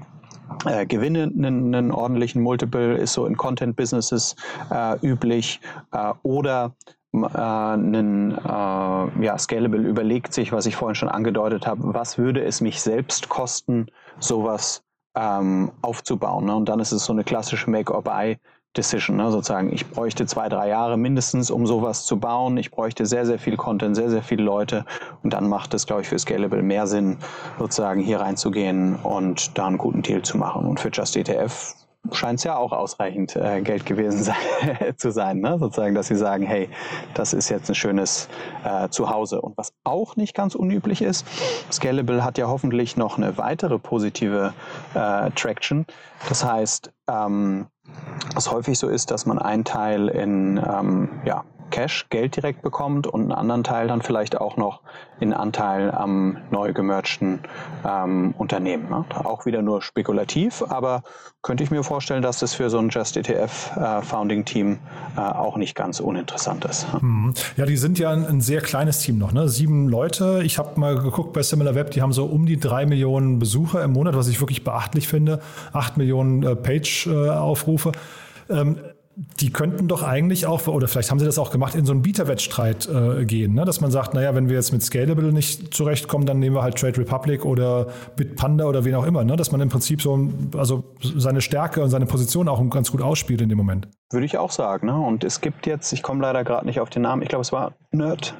äh, 0.66 0.86
Gewinne 0.86 1.24
einen, 1.24 1.92
ordentlichen 1.92 2.42
Multiple, 2.42 2.96
ist 2.98 3.14
so 3.14 3.26
in 3.26 3.38
Content-Businesses 3.38 4.36
äh, 4.70 4.98
üblich, 5.06 5.60
äh, 5.92 6.14
oder 6.24 6.76
einen, 7.14 8.38
äh, 8.38 9.24
ja, 9.24 9.38
Scalable 9.38 9.82
überlegt 9.82 10.34
sich, 10.34 10.52
was 10.52 10.66
ich 10.66 10.76
vorhin 10.76 10.96
schon 10.96 11.10
angedeutet 11.10 11.68
habe, 11.68 11.94
was 11.94 12.18
würde 12.18 12.44
es 12.44 12.62
mich 12.62 12.82
selbst 12.82 13.30
kosten, 13.30 13.88
sowas 14.20 14.84
ähm, 15.16 15.72
aufzubauen. 15.82 16.46
Ne? 16.46 16.56
Und 16.56 16.70
dann 16.70 16.80
ist 16.80 16.92
es 16.92 17.06
so 17.06 17.14
eine 17.14 17.24
klassische 17.24 17.70
Make-or-Buy. 17.70 18.38
Decision, 18.78 19.18
ne? 19.18 19.30
sozusagen. 19.32 19.74
Ich 19.74 19.90
bräuchte 19.90 20.26
zwei, 20.26 20.48
drei 20.48 20.70
Jahre 20.70 20.96
mindestens, 20.96 21.52
um 21.52 21.68
sowas 21.68 22.06
zu 22.06 22.20
bauen. 22.20 22.56
Ich 22.56 22.72
bräuchte 22.72 23.06
sehr, 23.06 23.26
sehr 23.26 23.38
viel 23.38 23.58
Content, 23.58 23.98
sehr, 23.98 24.10
sehr 24.10 24.24
viele 24.24 24.44
Leute. 24.44 24.86
Und 25.24 25.34
dann 25.34 25.50
macht 25.50 25.74
es, 25.74 25.86
glaube 25.86 26.04
ich, 26.04 26.08
für 26.08 26.18
Scalable 26.18 26.62
mehr 26.62 26.88
Sinn, 26.88 27.18
sozusagen 27.60 28.00
hier 28.00 28.22
reinzugehen 28.22 28.96
und 28.96 29.58
da 29.58 29.68
einen 29.68 29.78
guten 29.78 30.04
Deal 30.04 30.22
zu 30.22 30.38
machen. 30.38 30.66
Und 30.66 30.80
für 30.80 30.90
Just 30.90 31.18
ETF 31.18 31.76
scheint 32.12 32.40
es 32.40 32.44
ja 32.44 32.58
auch 32.58 32.72
ausreichend 32.72 33.36
äh, 33.36 33.62
Geld 33.62 33.86
gewesen 33.86 34.24
sein, 34.24 34.36
zu 34.98 35.12
sein, 35.12 35.40
ne? 35.40 35.58
sozusagen, 35.60 35.96
dass 35.96 36.08
sie 36.08 36.16
sagen, 36.16 36.46
hey, 36.46 36.70
das 37.14 37.34
ist 37.34 37.50
jetzt 37.50 37.70
ein 37.70 37.76
schönes 37.76 38.28
äh, 38.64 38.90
Zuhause. 38.90 39.42
Und 39.42 39.58
was 39.58 39.74
auch 39.84 40.16
nicht 40.16 40.36
ganz 40.36 40.56
unüblich 40.56 41.02
ist, 41.02 41.26
Scalable 41.72 42.24
hat 42.24 42.38
ja 42.38 42.48
hoffentlich 42.48 42.98
noch 42.98 43.18
eine 43.18 43.38
weitere 43.38 43.78
positive 43.78 44.54
äh, 44.94 45.32
Traction. 45.32 45.86
Das 46.28 46.44
heißt, 46.44 46.92
ähm, 47.10 47.68
was 48.34 48.52
häufig 48.52 48.80
so 48.80 48.88
ist, 48.88 49.12
dass 49.12 49.26
man 49.26 49.40
einen 49.40 49.66
Teil 49.66 50.08
in 50.08 50.58
ähm, 50.58 51.10
ja, 51.26 51.44
Cash, 51.72 52.08
Geld 52.10 52.36
direkt 52.36 52.62
bekommt 52.62 53.08
und 53.08 53.22
einen 53.22 53.32
anderen 53.32 53.64
Teil 53.64 53.88
dann 53.88 54.02
vielleicht 54.02 54.40
auch 54.40 54.58
noch 54.58 54.82
in 55.20 55.34
Anteil 55.34 55.92
am 55.92 56.38
neu 56.52 56.74
gemergten 56.74 57.40
ähm, 57.88 58.34
Unternehmen. 58.38 58.90
Ne? 58.90 59.06
Auch 59.24 59.46
wieder 59.46 59.62
nur 59.62 59.82
spekulativ, 59.82 60.64
aber 60.68 61.04
könnte 61.42 61.64
ich 61.64 61.72
mir 61.72 61.84
vorstellen, 61.84 62.22
dass 62.22 62.40
das 62.40 62.54
für 62.54 62.70
so 62.70 62.78
ein 62.78 62.90
Just 62.90 63.18
ETF 63.18 63.72
äh, 63.76 64.02
Founding 64.02 64.46
Team 64.46 64.80
äh, 65.18 65.22
auch 65.22 65.58
nicht 65.58 65.76
ganz 65.76 66.00
uninteressant 66.00 66.66
ist. 66.66 66.86
Mhm. 67.02 67.34
Ja, 67.56 67.66
die 67.66 67.78
sind 67.78 67.98
ja 67.98 68.12
ein, 68.12 68.26
ein, 68.26 68.42
sehr 68.42 68.62
kleines 68.62 69.00
Team 69.00 69.18
noch, 69.18 69.32
ne? 69.32 69.50
Sieben 69.50 69.88
Leute. 69.88 70.42
Ich 70.44 70.58
habe 70.58 70.80
mal 70.80 70.98
geguckt 70.98 71.34
bei 71.34 71.42
SimilarWeb, 71.42 71.92
die 71.92 72.02
haben 72.02 72.14
so 72.14 72.26
um 72.26 72.46
die 72.46 72.60
drei 72.60 72.86
Millionen 72.86 73.40
Besucher 73.40 73.84
im 73.84 73.94
Monat, 73.94 74.16
was 74.16 74.28
ich 74.28 74.40
wirklich 74.40 74.64
beachtlich 74.64 75.08
finde. 75.08 75.42
Acht 75.74 75.98
Millionen 75.98 76.44
äh, 76.44 76.56
Page-Aufrufe. 76.56 77.92
Ähm, 78.50 78.78
die 79.40 79.52
könnten 79.52 79.88
doch 79.88 80.04
eigentlich 80.04 80.46
auch, 80.46 80.68
oder 80.68 80.88
vielleicht 80.88 81.12
haben 81.12 81.20
sie 81.20 81.26
das 81.26 81.38
auch 81.38 81.52
gemacht, 81.52 81.76
in 81.76 81.86
so 81.86 81.92
einen 81.92 82.02
Bieterwettstreit 82.02 82.88
äh, 82.88 83.26
gehen, 83.26 83.54
ne? 83.54 83.66
dass 83.66 83.82
man 83.82 83.92
sagt, 83.92 84.14
naja, 84.14 84.36
wenn 84.36 84.50
wir 84.50 84.56
jetzt 84.56 84.72
mit 84.72 84.82
Scalable 84.84 85.32
nicht 85.32 85.74
zurechtkommen, 85.74 86.26
dann 86.26 86.40
nehmen 86.40 86.56
wir 86.56 86.64
halt 86.64 86.78
Trade 86.78 86.98
Republic 86.98 87.46
oder 87.46 87.88
Bitpanda 88.16 88.66
oder 88.66 88.86
wen 88.86 88.96
auch 88.96 89.06
immer, 89.06 89.24
ne? 89.24 89.36
dass 89.36 89.52
man 89.52 89.62
im 89.62 89.70
Prinzip 89.70 90.02
so 90.02 90.30
also 90.56 90.84
seine 91.02 91.42
Stärke 91.42 91.84
und 91.84 91.90
seine 91.90 92.06
Position 92.06 92.48
auch 92.48 92.62
ganz 92.70 92.92
gut 92.92 93.02
ausspielt 93.02 93.42
in 93.42 93.50
dem 93.50 93.58
Moment. 93.58 93.88
Würde 94.12 94.26
ich 94.26 94.38
auch 94.38 94.52
sagen. 94.52 94.88
Ne? 94.88 94.96
Und 94.96 95.24
es 95.24 95.42
gibt 95.42 95.68
jetzt, 95.68 95.92
ich 95.94 96.04
komme 96.04 96.22
leider 96.22 96.44
gerade 96.44 96.66
nicht 96.66 96.80
auf 96.80 96.90
den 96.90 97.04
Namen, 97.04 97.22
ich 97.22 97.30
glaube, 97.30 97.42
es 97.42 97.52
war 97.52 97.74
Nerd, 97.92 98.36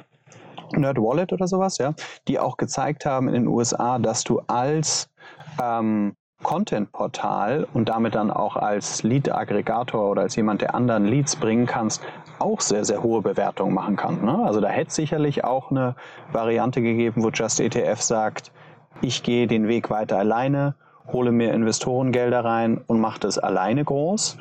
Nerd 0.74 0.98
Wallet 0.98 1.32
oder 1.32 1.46
sowas, 1.46 1.78
ja, 1.78 1.94
die 2.28 2.38
auch 2.38 2.56
gezeigt 2.56 3.06
haben 3.06 3.28
in 3.28 3.34
den 3.34 3.46
USA, 3.46 3.98
dass 3.98 4.24
du 4.24 4.40
als 4.46 5.08
ähm, 5.62 6.14
Content-Portal 6.42 7.66
und 7.72 7.88
damit 7.88 8.14
dann 8.14 8.30
auch 8.30 8.56
als 8.56 9.02
Lead-Aggregator 9.02 10.10
oder 10.10 10.22
als 10.22 10.36
jemand, 10.36 10.60
der 10.62 10.74
anderen 10.74 11.04
Leads 11.04 11.36
bringen 11.36 11.66
kannst, 11.66 12.02
auch 12.38 12.60
sehr, 12.60 12.84
sehr 12.84 13.02
hohe 13.02 13.22
Bewertungen 13.22 13.74
machen 13.74 13.96
kann. 13.96 14.24
Ne? 14.24 14.44
Also 14.44 14.60
da 14.60 14.68
hätte 14.68 14.88
es 14.88 14.94
sicherlich 14.94 15.44
auch 15.44 15.70
eine 15.70 15.94
Variante 16.32 16.82
gegeben, 16.82 17.22
wo 17.22 17.30
Just 17.30 17.60
ETF 17.60 18.00
sagt, 18.00 18.52
ich 19.00 19.22
gehe 19.22 19.46
den 19.46 19.68
Weg 19.68 19.90
weiter 19.90 20.18
alleine, 20.18 20.74
hole 21.10 21.32
mir 21.32 21.52
Investorengelder 21.52 22.44
rein 22.44 22.80
und 22.86 23.00
mache 23.00 23.20
das 23.20 23.38
alleine 23.38 23.84
groß. 23.84 24.36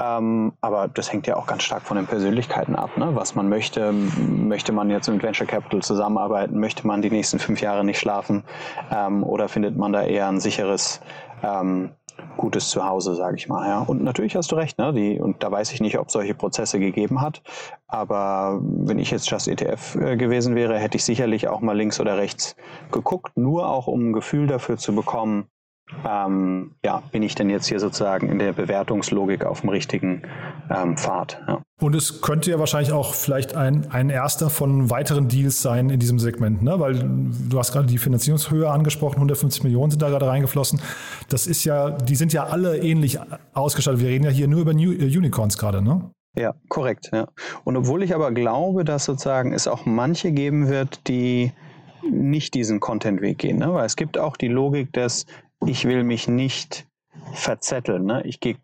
Ähm, 0.00 0.52
aber 0.60 0.88
das 0.88 1.12
hängt 1.12 1.26
ja 1.26 1.36
auch 1.36 1.46
ganz 1.46 1.62
stark 1.62 1.82
von 1.82 1.96
den 1.96 2.06
Persönlichkeiten 2.06 2.76
ab, 2.76 2.96
ne? 2.96 3.10
was 3.14 3.34
man 3.34 3.48
möchte. 3.48 3.92
Möchte 3.92 4.72
man 4.72 4.90
jetzt 4.90 5.08
mit 5.08 5.22
Venture 5.22 5.46
Capital 5.46 5.82
zusammenarbeiten? 5.82 6.58
Möchte 6.58 6.86
man 6.86 7.02
die 7.02 7.10
nächsten 7.10 7.38
fünf 7.38 7.60
Jahre 7.60 7.84
nicht 7.84 7.98
schlafen? 7.98 8.44
Ähm, 8.90 9.24
oder 9.24 9.48
findet 9.48 9.76
man 9.76 9.92
da 9.92 10.02
eher 10.02 10.28
ein 10.28 10.40
sicheres 10.40 11.00
ähm, 11.42 11.90
gutes 12.36 12.68
Zuhause, 12.70 13.14
sage 13.14 13.36
ich 13.36 13.48
mal. 13.48 13.68
Ja. 13.68 13.80
Und 13.80 14.02
natürlich 14.02 14.36
hast 14.36 14.52
du 14.52 14.56
recht, 14.56 14.78
ne? 14.78 14.92
Die, 14.92 15.18
und 15.20 15.42
da 15.42 15.50
weiß 15.50 15.72
ich 15.72 15.80
nicht, 15.80 15.98
ob 15.98 16.10
solche 16.10 16.34
Prozesse 16.34 16.78
gegeben 16.78 17.20
hat. 17.20 17.42
Aber 17.86 18.60
wenn 18.62 18.98
ich 18.98 19.10
jetzt 19.10 19.30
Just 19.30 19.48
ETF 19.48 19.96
äh, 19.96 20.16
gewesen 20.16 20.54
wäre, 20.54 20.78
hätte 20.78 20.96
ich 20.96 21.04
sicherlich 21.04 21.48
auch 21.48 21.60
mal 21.60 21.76
links 21.76 22.00
oder 22.00 22.18
rechts 22.18 22.56
geguckt, 22.90 23.36
nur 23.36 23.68
auch 23.68 23.86
um 23.86 24.10
ein 24.10 24.12
Gefühl 24.12 24.46
dafür 24.46 24.76
zu 24.76 24.94
bekommen, 24.94 25.48
ähm, 26.04 26.74
ja, 26.84 27.02
bin 27.12 27.22
ich 27.22 27.34
denn 27.34 27.48
jetzt 27.48 27.66
hier 27.66 27.78
sozusagen 27.78 28.28
in 28.28 28.38
der 28.38 28.52
Bewertungslogik 28.52 29.44
auf 29.44 29.60
dem 29.60 29.70
richtigen 29.70 30.22
ähm, 30.68 30.96
Pfad. 30.96 31.40
Ja. 31.46 31.62
Und 31.80 31.94
es 31.94 32.22
könnte 32.22 32.50
ja 32.50 32.58
wahrscheinlich 32.58 32.92
auch 32.92 33.14
vielleicht 33.14 33.54
ein, 33.54 33.90
ein 33.90 34.10
erster 34.10 34.50
von 34.50 34.90
weiteren 34.90 35.28
Deals 35.28 35.62
sein 35.62 35.90
in 35.90 36.00
diesem 36.00 36.18
Segment, 36.18 36.62
ne? 36.62 36.80
weil 36.80 36.98
du 37.48 37.58
hast 37.58 37.72
gerade 37.72 37.86
die 37.86 37.98
Finanzierungshöhe 37.98 38.68
angesprochen, 38.68 39.16
150 39.16 39.62
Millionen 39.62 39.90
sind 39.90 40.02
da 40.02 40.08
gerade 40.08 40.26
reingeflossen. 40.26 40.80
Das 41.28 41.46
ist 41.46 41.64
ja, 41.64 41.90
die 41.90 42.16
sind 42.16 42.32
ja 42.32 42.44
alle 42.44 42.78
ähnlich 42.78 43.18
ausgestattet. 43.52 44.00
Wir 44.00 44.08
reden 44.08 44.24
ja 44.24 44.30
hier 44.30 44.48
nur 44.48 44.62
über 44.62 44.74
New, 44.74 44.92
äh, 44.92 45.04
Unicorns 45.04 45.56
gerade, 45.56 45.82
ne? 45.82 46.10
Ja, 46.34 46.54
korrekt. 46.68 47.10
Ja. 47.12 47.28
Und 47.64 47.76
obwohl 47.76 48.02
ich 48.02 48.14
aber 48.14 48.32
glaube, 48.32 48.84
dass 48.84 49.04
sozusagen 49.04 49.52
es 49.52 49.68
auch 49.68 49.86
manche 49.86 50.32
geben 50.32 50.68
wird, 50.68 51.08
die 51.08 51.52
nicht 52.10 52.54
diesen 52.54 52.80
Content-Weg 52.80 53.38
gehen, 53.38 53.58
ne? 53.58 53.72
weil 53.72 53.86
es 53.86 53.96
gibt 53.96 54.18
auch 54.18 54.36
die 54.36 54.48
Logik 54.48 54.92
des 54.92 55.26
ich 55.64 55.84
will 55.86 56.04
mich 56.04 56.28
nicht 56.28 56.86
verzetteln. 57.32 58.04
Ne? 58.04 58.22
Ich 58.24 58.40
gehe 58.40 58.56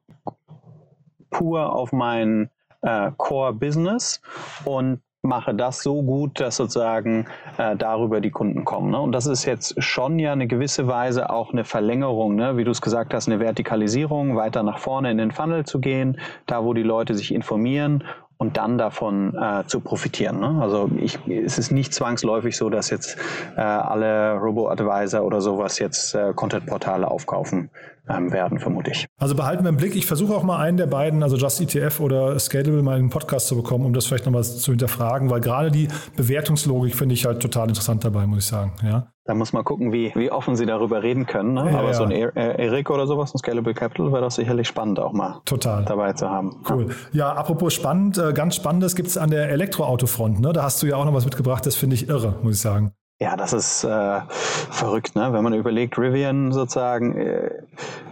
pur 1.30 1.72
auf 1.72 1.92
mein 1.92 2.50
äh, 2.82 3.10
Core-Business 3.16 4.20
und 4.64 5.00
mache 5.22 5.54
das 5.54 5.82
so 5.82 6.02
gut, 6.02 6.40
dass 6.40 6.56
sozusagen 6.56 7.26
äh, 7.56 7.76
darüber 7.76 8.20
die 8.20 8.30
Kunden 8.30 8.64
kommen. 8.64 8.90
Ne? 8.90 9.00
Und 9.00 9.12
das 9.12 9.26
ist 9.26 9.44
jetzt 9.44 9.80
schon 9.80 10.18
ja 10.18 10.32
eine 10.32 10.48
gewisse 10.48 10.88
Weise 10.88 11.30
auch 11.30 11.52
eine 11.52 11.64
Verlängerung, 11.64 12.34
ne? 12.34 12.56
wie 12.56 12.64
du 12.64 12.72
es 12.72 12.80
gesagt 12.80 13.14
hast, 13.14 13.28
eine 13.28 13.38
Vertikalisierung, 13.38 14.36
weiter 14.36 14.64
nach 14.64 14.78
vorne 14.78 15.12
in 15.12 15.18
den 15.18 15.30
Funnel 15.30 15.64
zu 15.64 15.80
gehen, 15.80 16.18
da 16.46 16.64
wo 16.64 16.74
die 16.74 16.82
Leute 16.82 17.14
sich 17.14 17.32
informieren 17.32 18.02
und 18.38 18.56
dann 18.56 18.78
davon 18.78 19.34
äh, 19.34 19.64
zu 19.66 19.80
profitieren. 19.80 20.40
Ne? 20.40 20.60
Also 20.60 20.90
ich, 20.96 21.18
es 21.28 21.58
ist 21.58 21.70
nicht 21.70 21.94
zwangsläufig 21.94 22.56
so, 22.56 22.70
dass 22.70 22.90
jetzt 22.90 23.16
äh, 23.56 23.60
alle 23.60 24.34
Robo-Advisor 24.34 25.22
oder 25.22 25.40
sowas 25.40 25.78
jetzt 25.78 26.14
äh, 26.14 26.32
Content-Portale 26.34 27.08
aufkaufen 27.08 27.70
ähm, 28.08 28.32
werden, 28.32 28.58
vermute 28.58 28.90
ich. 28.90 29.06
Also 29.18 29.34
behalten 29.34 29.64
wir 29.64 29.68
im 29.68 29.76
Blick. 29.76 29.94
Ich 29.94 30.06
versuche 30.06 30.34
auch 30.34 30.42
mal 30.42 30.58
einen 30.58 30.76
der 30.76 30.86
beiden, 30.86 31.22
also 31.22 31.36
Just 31.36 31.60
ETF 31.60 32.00
oder 32.00 32.38
Scalable, 32.38 32.82
mal 32.82 32.98
in 32.98 33.04
den 33.06 33.10
Podcast 33.10 33.46
zu 33.46 33.56
bekommen, 33.56 33.84
um 33.86 33.92
das 33.92 34.06
vielleicht 34.06 34.26
nochmal 34.26 34.44
zu 34.44 34.72
hinterfragen, 34.72 35.30
weil 35.30 35.40
gerade 35.40 35.70
die 35.70 35.88
Bewertungslogik 36.16 36.96
finde 36.96 37.14
ich 37.14 37.24
halt 37.24 37.40
total 37.40 37.68
interessant 37.68 38.04
dabei, 38.04 38.26
muss 38.26 38.40
ich 38.40 38.46
sagen. 38.46 38.72
Ja. 38.82 39.11
Da 39.24 39.34
muss 39.34 39.52
man 39.52 39.62
gucken, 39.62 39.92
wie, 39.92 40.12
wie 40.16 40.32
offen 40.32 40.56
sie 40.56 40.66
darüber 40.66 41.04
reden 41.04 41.26
können. 41.26 41.54
Ne? 41.54 41.70
Ja, 41.70 41.78
Aber 41.78 41.88
ja. 41.88 41.94
so 41.94 42.02
ein 42.02 42.10
e-, 42.10 42.32
äh, 42.34 42.64
Erik 42.64 42.90
oder 42.90 43.06
sowas, 43.06 43.32
ein 43.32 43.38
Scalable 43.38 43.72
Capital, 43.72 44.10
wäre 44.10 44.22
doch 44.22 44.32
sicherlich 44.32 44.66
spannend, 44.66 44.98
auch 44.98 45.12
mal 45.12 45.40
Total. 45.44 45.84
dabei 45.84 46.12
zu 46.12 46.28
haben. 46.28 46.60
Cool. 46.68 46.88
Ja, 47.12 47.32
apropos 47.32 47.72
spannend, 47.72 48.18
äh, 48.18 48.32
ganz 48.32 48.56
spannendes 48.56 48.96
gibt 48.96 49.08
es 49.08 49.16
an 49.16 49.30
der 49.30 49.48
Elektroautofront. 49.50 50.40
Ne? 50.40 50.52
Da 50.52 50.64
hast 50.64 50.82
du 50.82 50.86
ja 50.86 50.96
auch 50.96 51.04
noch 51.04 51.14
was 51.14 51.24
mitgebracht, 51.24 51.64
das 51.66 51.76
finde 51.76 51.94
ich 51.94 52.08
irre, 52.08 52.34
muss 52.42 52.56
ich 52.56 52.60
sagen. 52.60 52.92
Ja, 53.20 53.36
das 53.36 53.52
ist 53.52 53.84
äh, 53.84 54.20
verrückt, 54.28 55.14
ne? 55.14 55.32
wenn 55.32 55.44
man 55.44 55.54
überlegt, 55.54 55.96
Rivian 55.96 56.50
sozusagen, 56.50 57.16
äh, 57.16 57.50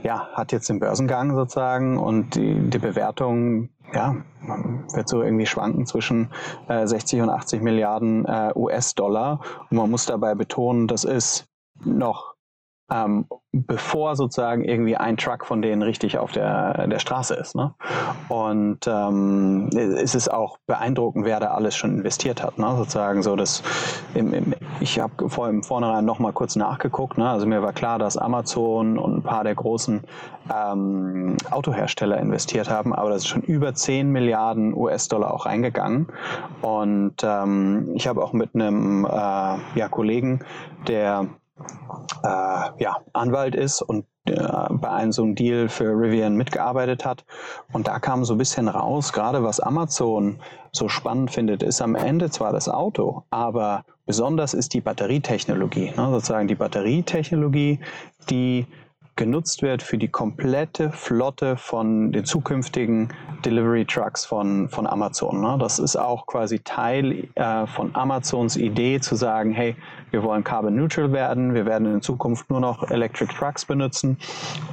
ja, 0.05 0.29
hat 0.35 0.53
jetzt 0.53 0.69
den 0.69 0.79
Börsengang 0.79 1.35
sozusagen 1.35 1.99
und 1.99 2.37
die, 2.37 2.71
die 2.71 2.79
Bewertung, 2.79 3.71
ja, 3.95 4.17
wird 4.93 5.09
so 5.09 5.23
irgendwie 5.23 5.47
schwanken 5.47 5.87
zwischen 5.87 6.31
äh, 6.69 6.87
60 6.87 7.23
und 7.23 7.31
80 7.31 7.63
Milliarden 7.63 8.25
äh, 8.25 8.53
US-Dollar. 8.55 9.41
Und 9.71 9.77
man 9.77 9.91
muss 9.91 10.07
dabei 10.07 10.35
betonen, 10.35 10.87
das 10.87 11.05
ist 11.05 11.47
noch 11.85 12.35
ähm, 12.91 13.27
bevor 13.53 14.15
sozusagen 14.15 14.65
irgendwie 14.65 14.97
ein 14.97 15.17
Truck 15.17 15.45
von 15.45 15.61
denen 15.61 15.83
richtig 15.83 16.19
auf 16.19 16.31
der, 16.31 16.87
der 16.87 16.99
Straße 17.01 17.35
ist. 17.35 17.57
Ne? 17.57 17.75
Und 18.29 18.87
ähm, 18.87 19.71
es 19.75 20.15
ist 20.15 20.33
auch 20.33 20.59
beeindruckend, 20.67 21.25
wer 21.25 21.41
da 21.41 21.49
alles 21.49 21.75
schon 21.75 21.97
investiert 21.97 22.43
hat. 22.43 22.59
Ne? 22.59 22.77
Sozusagen 22.77 23.23
so, 23.23 23.35
dass 23.35 23.63
im, 24.15 24.33
im, 24.33 24.55
ich 24.79 25.01
habe 25.01 25.29
vor 25.29 25.49
im 25.49 25.65
Vornherein 25.65 26.05
noch 26.05 26.21
mal 26.21 26.33
kurz 26.33 26.55
nachgeguckt. 26.55 27.19
Ne? 27.19 27.29
Also 27.29 27.47
mir 27.47 27.63
war 27.63 27.73
klar, 27.73 27.99
dass 27.99 28.17
Amazon 28.17 28.99
und 28.99 29.19
ein 29.19 29.23
paar 29.23 29.43
der 29.43 29.57
großen 29.57 30.03
ähm, 30.53 31.37
Autohersteller 31.51 32.19
investiert 32.19 32.71
haben, 32.71 32.95
aber 32.95 33.11
das 33.11 33.23
ist 33.23 33.29
schon 33.29 33.43
über 33.43 33.75
10 33.75 34.11
Milliarden 34.11 34.75
US-Dollar 34.75 35.35
auch 35.35 35.47
reingegangen. 35.47 36.07
Und 36.63 37.17
ähm, 37.23 37.91
ich 37.95 38.07
habe 38.07 38.23
auch 38.23 38.33
mit 38.33 38.55
einem 38.55 39.05
äh, 39.05 39.09
ja, 39.09 39.89
Kollegen, 39.91 40.45
der 40.87 41.27
äh, 42.23 42.83
ja, 42.83 42.97
Anwalt 43.13 43.55
ist 43.55 43.83
und 43.83 44.07
äh, 44.27 44.35
bei 44.71 44.91
einem 44.91 45.13
so 45.13 45.23
einem 45.23 45.35
Deal 45.35 45.69
für 45.69 45.91
Rivian 45.91 46.37
mitgearbeitet 46.37 47.05
hat. 47.05 47.25
Und 47.73 47.89
da 47.89 47.99
kam 47.99 48.25
so 48.25 48.35
ein 48.35 48.39
bisschen 48.39 48.69
raus, 48.69 49.13
gerade 49.13 49.43
was 49.43 49.61
Amazon 49.61 50.41
so 50.73 50.89
spannend 50.89 51.31
findet, 51.31 51.63
ist 51.63 51.81
am 51.81 51.95
Ende 51.95 52.31
zwar 52.31 52.53
das 52.53 52.69
Auto, 52.69 53.25
aber 53.31 53.85
besonders 54.07 54.55
ist 54.55 54.75
die 54.75 54.81
Batterietechnologie. 54.81 55.93
Ne? 55.97 56.11
Sozusagen 56.11 56.49
die 56.49 56.55
Batterietechnologie, 56.55 57.81
die 58.29 58.67
genutzt 59.21 59.61
wird 59.61 59.83
für 59.83 59.99
die 59.99 60.09
komplette 60.09 60.91
Flotte 60.93 61.59
von 61.59 62.11
den 62.11 62.25
zukünftigen 62.25 63.13
Delivery 63.45 63.85
Trucks 63.85 64.25
von, 64.25 64.71
von 64.71 64.87
Amazon. 64.87 65.43
Ne? 65.43 65.59
Das 65.61 65.79
ist 65.79 65.95
auch 65.95 66.25
quasi 66.25 66.61
Teil 66.61 67.29
äh, 67.35 67.67
von 67.67 67.95
Amazons 67.95 68.57
Idee 68.57 68.99
zu 68.99 69.17
sagen, 69.17 69.53
hey, 69.53 69.77
wir 70.11 70.23
wollen 70.23 70.43
carbon 70.43 70.75
neutral 70.75 71.13
werden, 71.13 71.53
wir 71.53 71.67
werden 71.67 71.97
in 71.97 72.01
Zukunft 72.01 72.49
nur 72.49 72.61
noch 72.61 72.91
Electric 72.91 73.31
Trucks 73.35 73.67
benutzen. 73.67 74.17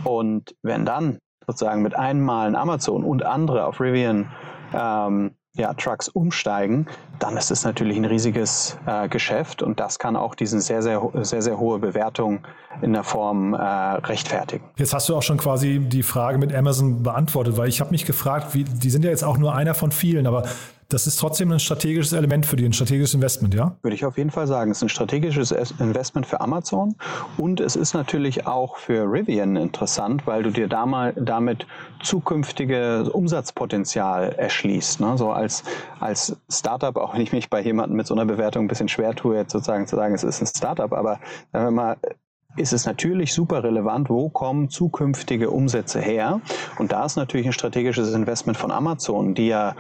Und 0.06 0.56
wenn 0.64 0.86
dann 0.86 1.18
sozusagen 1.46 1.82
mit 1.82 1.98
einem 1.98 2.24
Mal 2.24 2.56
Amazon 2.56 3.04
und 3.04 3.26
andere 3.26 3.66
auf 3.66 3.82
Rivian 3.82 4.32
ähm, 4.74 5.32
ja, 5.58 5.74
Trucks 5.74 6.08
umsteigen, 6.08 6.88
dann 7.20 7.36
ist 7.36 7.52
es 7.52 7.64
natürlich 7.64 7.98
ein 7.98 8.06
riesiges 8.06 8.78
äh, 8.86 9.10
Geschäft 9.10 9.62
und 9.62 9.80
das 9.80 10.00
kann 10.00 10.16
auch 10.16 10.36
diesen 10.36 10.62
sehr, 10.62 10.82
sehr, 10.82 11.02
sehr, 11.22 11.42
sehr 11.42 11.60
hohe 11.60 11.80
Bewertung 11.80 12.40
in 12.82 12.94
der 12.94 13.04
Form 13.04 13.54
äh, 13.54 13.58
rechtfertigen. 13.58 14.64
Jetzt 14.78 14.94
hast 14.94 15.10
du 15.10 15.16
auch 15.16 15.24
schon 15.24 15.38
quasi 15.38 15.80
die 15.80 16.04
Frage 16.04 16.38
mit 16.38 16.54
Amazon 16.54 17.04
beantwortet, 17.04 17.58
weil 17.58 17.68
ich 17.68 17.82
habe 17.82 17.92
mich 17.92 18.06
gefragt, 18.06 18.54
wie, 18.54 18.64
die 18.64 18.90
sind 18.90 19.04
ja 19.04 19.10
jetzt 19.10 19.24
auch 19.24 19.38
nur 19.38 19.56
einer 19.56 19.74
von 19.74 19.92
vielen, 19.92 20.28
aber 20.28 20.44
das 20.90 21.06
ist 21.06 21.18
trotzdem 21.18 21.52
ein 21.52 21.60
strategisches 21.60 22.14
Element 22.14 22.46
für 22.46 22.56
die, 22.56 22.66
ein 22.66 22.74
strategisches 22.74 23.14
Investment, 23.14 23.54
ja? 23.54 23.76
Würde 23.82 23.96
ich 23.96 24.06
auf 24.06 24.18
jeden 24.18 24.32
Fall 24.32 24.48
sagen. 24.48 24.72
Es 24.72 24.78
ist 24.78 24.84
ein 24.84 24.90
strategisches 24.90 25.52
Investment 25.80 26.26
für 26.26 26.40
Amazon 26.40 26.96
und 27.38 27.60
es 27.60 27.76
ist 27.76 27.94
natürlich 27.94 28.48
auch 28.48 28.78
für 28.78 29.04
Rivian 29.04 29.58
interessant, 29.58 30.26
weil 30.26 30.44
du 30.44 30.52
dir 30.52 30.68
damit 30.68 31.68
zukünftige 32.02 33.10
Umsatzpotenzial 33.12 34.34
erschließt. 34.34 35.02
Ne? 35.02 35.18
So 35.18 35.32
als, 35.32 35.64
als 36.00 36.38
Startup, 36.50 36.96
auch 36.96 37.14
wenn 37.14 37.22
ich 37.22 37.34
mich 37.34 37.50
bei 37.50 37.62
jemandem 37.62 37.98
mit 37.98 38.08
so 38.08 38.14
einer 38.14 38.26
Bewertung 38.26 38.66
ein 38.66 38.68
bisschen 38.68 38.90
schwer 38.90 39.14
tue, 39.14 39.36
jetzt 39.36 39.52
sozusagen 39.52 39.88
zu 39.88 39.96
sagen, 39.96 40.16
es 40.16 40.24
ist 40.24 40.42
ein 40.42 40.48
Startup, 40.48 40.94
aber 40.94 41.20
sagen 41.52 41.66
wir 41.66 41.72
mal, 41.72 41.98
ist 42.56 42.74
es 42.74 42.86
natürlich 42.86 43.34
super 43.34 43.64
relevant, 43.64 44.10
wo 44.10 44.30
kommen 44.30 44.70
zukünftige 44.70 45.52
Umsätze 45.52 46.02
her. 46.02 46.42
Und 46.80 46.92
da 46.92 47.06
ist 47.06 47.16
natürlich 47.16 47.46
ein 47.46 47.54
strategisches 47.54 48.14
Investment 48.14 48.58
von 48.58 48.72
Amazon, 48.72 49.36
die 49.36 49.48
ja 49.48 49.76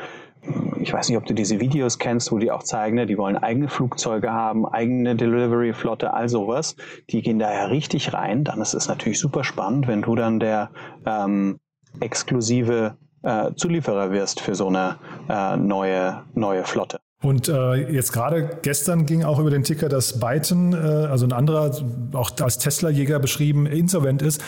ich 0.79 0.93
weiß 0.93 1.09
nicht, 1.09 1.17
ob 1.17 1.25
du 1.25 1.33
diese 1.33 1.59
Videos 1.59 1.99
kennst, 1.99 2.31
wo 2.31 2.37
die 2.37 2.51
auch 2.51 2.63
zeigen, 2.63 2.95
ne, 2.95 3.05
die 3.05 3.17
wollen 3.17 3.37
eigene 3.37 3.67
Flugzeuge 3.67 4.31
haben, 4.31 4.65
eigene 4.65 5.15
Delivery-Flotte, 5.15 6.13
all 6.13 6.29
sowas. 6.29 6.75
Die 7.09 7.21
gehen 7.21 7.39
da 7.39 7.53
ja 7.53 7.65
richtig 7.65 8.13
rein. 8.13 8.43
Dann 8.43 8.61
ist 8.61 8.73
es 8.73 8.87
natürlich 8.87 9.19
super 9.19 9.43
spannend, 9.43 9.87
wenn 9.87 10.01
du 10.01 10.15
dann 10.15 10.39
der 10.39 10.71
ähm, 11.05 11.57
exklusive 11.99 12.95
äh, 13.23 13.51
Zulieferer 13.55 14.11
wirst 14.11 14.39
für 14.39 14.55
so 14.55 14.67
eine 14.67 14.97
äh, 15.29 15.57
neue, 15.57 16.23
neue 16.33 16.63
Flotte. 16.63 16.99
Und 17.23 17.49
äh, 17.49 17.91
jetzt 17.91 18.13
gerade 18.13 18.59
gestern 18.61 19.07
ging 19.07 19.23
auch 19.23 19.39
über 19.39 19.49
den 19.49 19.63
Ticker, 19.63 19.89
dass 19.89 20.19
Byton, 20.19 20.73
äh, 20.73 20.77
also 20.77 21.25
ein 21.25 21.33
anderer, 21.33 21.71
auch 22.13 22.29
als 22.39 22.59
Tesla-Jäger 22.59 23.19
beschrieben, 23.19 23.65
insolvent 23.65 24.21
ist. 24.21 24.43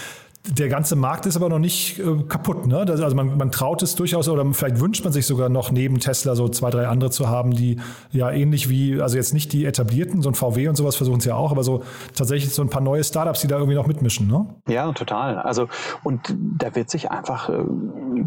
Der 0.47 0.69
ganze 0.69 0.95
Markt 0.95 1.25
ist 1.25 1.35
aber 1.35 1.49
noch 1.49 1.59
nicht 1.59 1.99
äh, 1.99 2.23
kaputt. 2.27 2.65
Ne? 2.65 2.85
Das, 2.85 3.01
also 3.01 3.13
man, 3.13 3.37
man, 3.37 3.51
traut 3.51 3.83
es 3.83 3.95
durchaus 3.95 4.29
oder 4.29 4.45
vielleicht 4.53 4.79
wünscht 4.79 5.03
man 5.03 5.11
sich 5.11 5.25
sogar 5.25 5.49
noch 5.49 5.69
neben 5.69 5.99
Tesla 5.99 6.33
so 6.33 6.47
zwei, 6.47 6.69
drei 6.69 6.87
andere 6.87 7.11
zu 7.11 7.27
haben, 7.27 7.51
die 7.51 7.77
ja 8.11 8.31
ähnlich 8.31 8.69
wie, 8.69 9.01
also 9.01 9.17
jetzt 9.17 9.33
nicht 9.33 9.51
die 9.51 9.65
etablierten, 9.65 10.21
so 10.21 10.29
ein 10.29 10.35
VW 10.35 10.69
und 10.69 10.75
sowas 10.75 10.95
versuchen 10.95 11.19
es 11.19 11.25
ja 11.25 11.35
auch, 11.35 11.51
aber 11.51 11.63
so 11.63 11.83
tatsächlich 12.15 12.53
so 12.53 12.61
ein 12.61 12.69
paar 12.69 12.81
neue 12.81 13.03
Startups, 13.03 13.41
die 13.41 13.47
da 13.47 13.57
irgendwie 13.57 13.75
noch 13.75 13.85
mitmischen. 13.85 14.27
Ne? 14.27 14.45
Ja, 14.69 14.89
total. 14.93 15.39
Also 15.39 15.67
und 16.03 16.33
da 16.57 16.73
wird 16.73 16.89
sich 16.89 17.11
einfach 17.11 17.49
äh, 17.49 17.57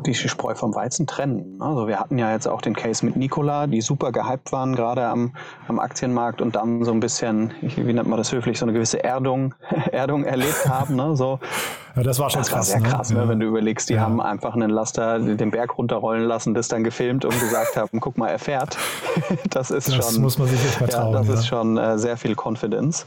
die 0.05 0.15
Spreu 0.15 0.55
vom 0.55 0.75
Weizen 0.75 1.07
trennen. 1.07 1.57
Also 1.61 1.89
wir 1.89 1.99
hatten 1.99 2.19
ja 2.19 2.31
jetzt 2.33 2.47
auch 2.47 2.61
den 2.61 2.75
Case 2.75 3.05
mit 3.07 3.17
Nikola, 3.17 3.67
die 3.67 3.81
super 3.81 4.13
gehypt 4.13 4.53
waren, 4.53 4.77
gerade 4.77 5.07
am, 5.07 5.35
am 5.67 5.79
Aktienmarkt 5.79 6.43
und 6.43 6.57
dann 6.57 6.85
so 6.85 6.93
ein 6.93 7.01
bisschen, 7.01 7.53
wie 7.61 7.93
nennt 7.93 8.09
man 8.09 8.19
das 8.19 8.33
höflich, 8.33 8.59
so 8.59 8.67
eine 8.67 8.75
gewisse 8.75 9.03
Erdung, 9.03 9.55
Erdung 9.93 10.25
erlebt 10.25 10.69
haben. 10.69 10.97
Ne? 10.97 11.17
So, 11.17 11.39
ja, 11.97 12.03
das 12.03 12.19
war 12.19 12.31
schon 12.31 12.41
das 12.41 12.49
krass. 12.51 12.73
War 12.73 12.81
sehr 12.81 12.81
ne? 12.81 12.89
krass, 12.89 13.11
ne? 13.11 13.29
wenn 13.29 13.41
du 13.41 13.47
überlegst, 13.47 13.89
die 13.89 13.95
ja. 13.95 14.01
haben 14.01 14.21
einfach 14.21 14.55
einen 14.55 14.71
Laster 14.71 15.19
den 15.19 15.51
Berg 15.51 15.77
runterrollen 15.79 16.25
lassen, 16.25 16.55
das 16.55 16.69
dann 16.69 16.85
gefilmt 16.85 17.25
und 17.25 17.39
gesagt 17.39 17.77
haben, 17.77 18.01
guck 18.01 18.19
mal, 18.19 18.29
er 18.29 18.39
fährt. 18.39 18.77
das 19.51 19.71
ist 19.71 19.89
das 19.89 20.13
schon. 20.13 20.23
muss 20.23 20.39
man 20.39 20.49
sich 20.49 20.63
echt 20.65 20.75
vertrauen. 20.75 21.13
Ja, 21.13 21.21
das 21.21 21.29
ist 21.29 21.47
schon 21.47 21.77
äh, 21.77 21.99
sehr 21.99 22.17
viel 22.17 22.35
Confidence. 22.35 23.05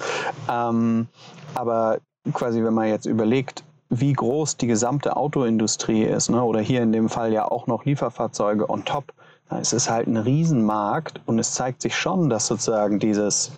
Ähm, 0.52 1.08
aber 1.54 2.00
quasi, 2.34 2.64
wenn 2.64 2.74
man 2.74 2.88
jetzt 2.88 3.06
überlegt, 3.06 3.64
wie 3.90 4.14
groß 4.14 4.58
die 4.58 4.68
gesamte 4.68 5.16
Autoindustrie 5.16 6.04
ist, 6.04 6.30
ne? 6.30 6.44
oder 6.44 6.60
hier 6.60 6.82
in 6.82 6.92
dem 6.92 7.10
Fall 7.10 7.32
ja 7.32 7.50
auch 7.50 7.68
noch 7.68 7.86
Lieferfahrzeuge 7.86 8.70
on 8.70 8.84
top, 8.84 9.14
dann 9.50 9.62
ist 9.62 9.74
es 9.74 9.90
halt 9.90 10.08
ein 10.08 10.18
Riesenmarkt 10.18 11.22
und 11.26 11.40
es 11.40 11.54
zeigt 11.54 11.82
sich 11.82 11.96
schon, 11.96 12.30
dass 12.30 12.48
sozusagen 12.48 13.00
dieses 13.00 13.52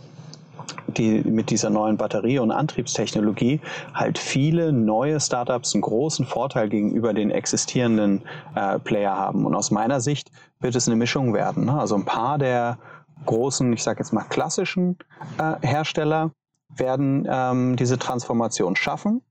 die 0.87 1.21
mit 1.23 1.49
dieser 1.49 1.69
neuen 1.69 1.97
Batterie- 1.97 2.39
und 2.39 2.51
Antriebstechnologie 2.51 3.61
halt 3.93 4.17
viele 4.17 4.71
neue 4.71 5.19
Startups 5.19 5.73
einen 5.73 5.81
großen 5.81 6.25
Vorteil 6.25 6.69
gegenüber 6.69 7.13
den 7.13 7.31
existierenden 7.31 8.23
äh, 8.55 8.79
Player 8.79 9.15
haben. 9.15 9.45
Und 9.45 9.55
aus 9.55 9.71
meiner 9.71 10.01
Sicht 10.01 10.31
wird 10.59 10.75
es 10.75 10.87
eine 10.87 10.95
Mischung 10.95 11.33
werden. 11.33 11.65
Ne? 11.65 11.79
Also 11.79 11.95
ein 11.95 12.05
paar 12.05 12.37
der 12.37 12.77
großen, 13.25 13.71
ich 13.73 13.83
sage 13.83 13.99
jetzt 13.99 14.13
mal 14.13 14.23
klassischen 14.23 14.97
äh, 15.37 15.65
Hersteller 15.65 16.31
werden 16.75 17.27
ähm, 17.29 17.75
diese 17.75 17.97
Transformation 17.97 18.75
schaffen. 18.75 19.21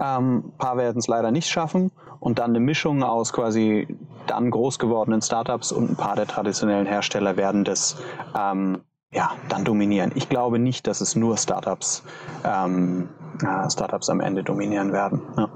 Ähm, 0.00 0.44
ein 0.46 0.58
paar 0.58 0.76
werden 0.76 0.98
es 0.98 1.08
leider 1.08 1.30
nicht 1.30 1.48
schaffen 1.48 1.90
und 2.20 2.38
dann 2.38 2.50
eine 2.50 2.60
Mischung 2.60 3.02
aus 3.02 3.32
quasi 3.32 3.86
dann 4.26 4.50
groß 4.50 4.78
gewordenen 4.78 5.20
Startups 5.20 5.72
und 5.72 5.90
ein 5.90 5.96
paar 5.96 6.16
der 6.16 6.26
traditionellen 6.26 6.86
Hersteller 6.86 7.36
werden 7.36 7.64
das 7.64 7.96
ähm, 8.38 8.80
ja, 9.14 9.32
dann 9.48 9.64
dominieren. 9.64 10.12
Ich 10.14 10.28
glaube 10.28 10.58
nicht, 10.58 10.86
dass 10.86 11.00
es 11.00 11.16
nur 11.16 11.36
Startups, 11.36 12.02
ähm, 12.44 13.08
äh, 13.42 13.70
Startups 13.70 14.10
am 14.10 14.20
Ende 14.20 14.42
dominieren 14.42 14.92
werden. 14.92 15.22
Ja. 15.36 15.48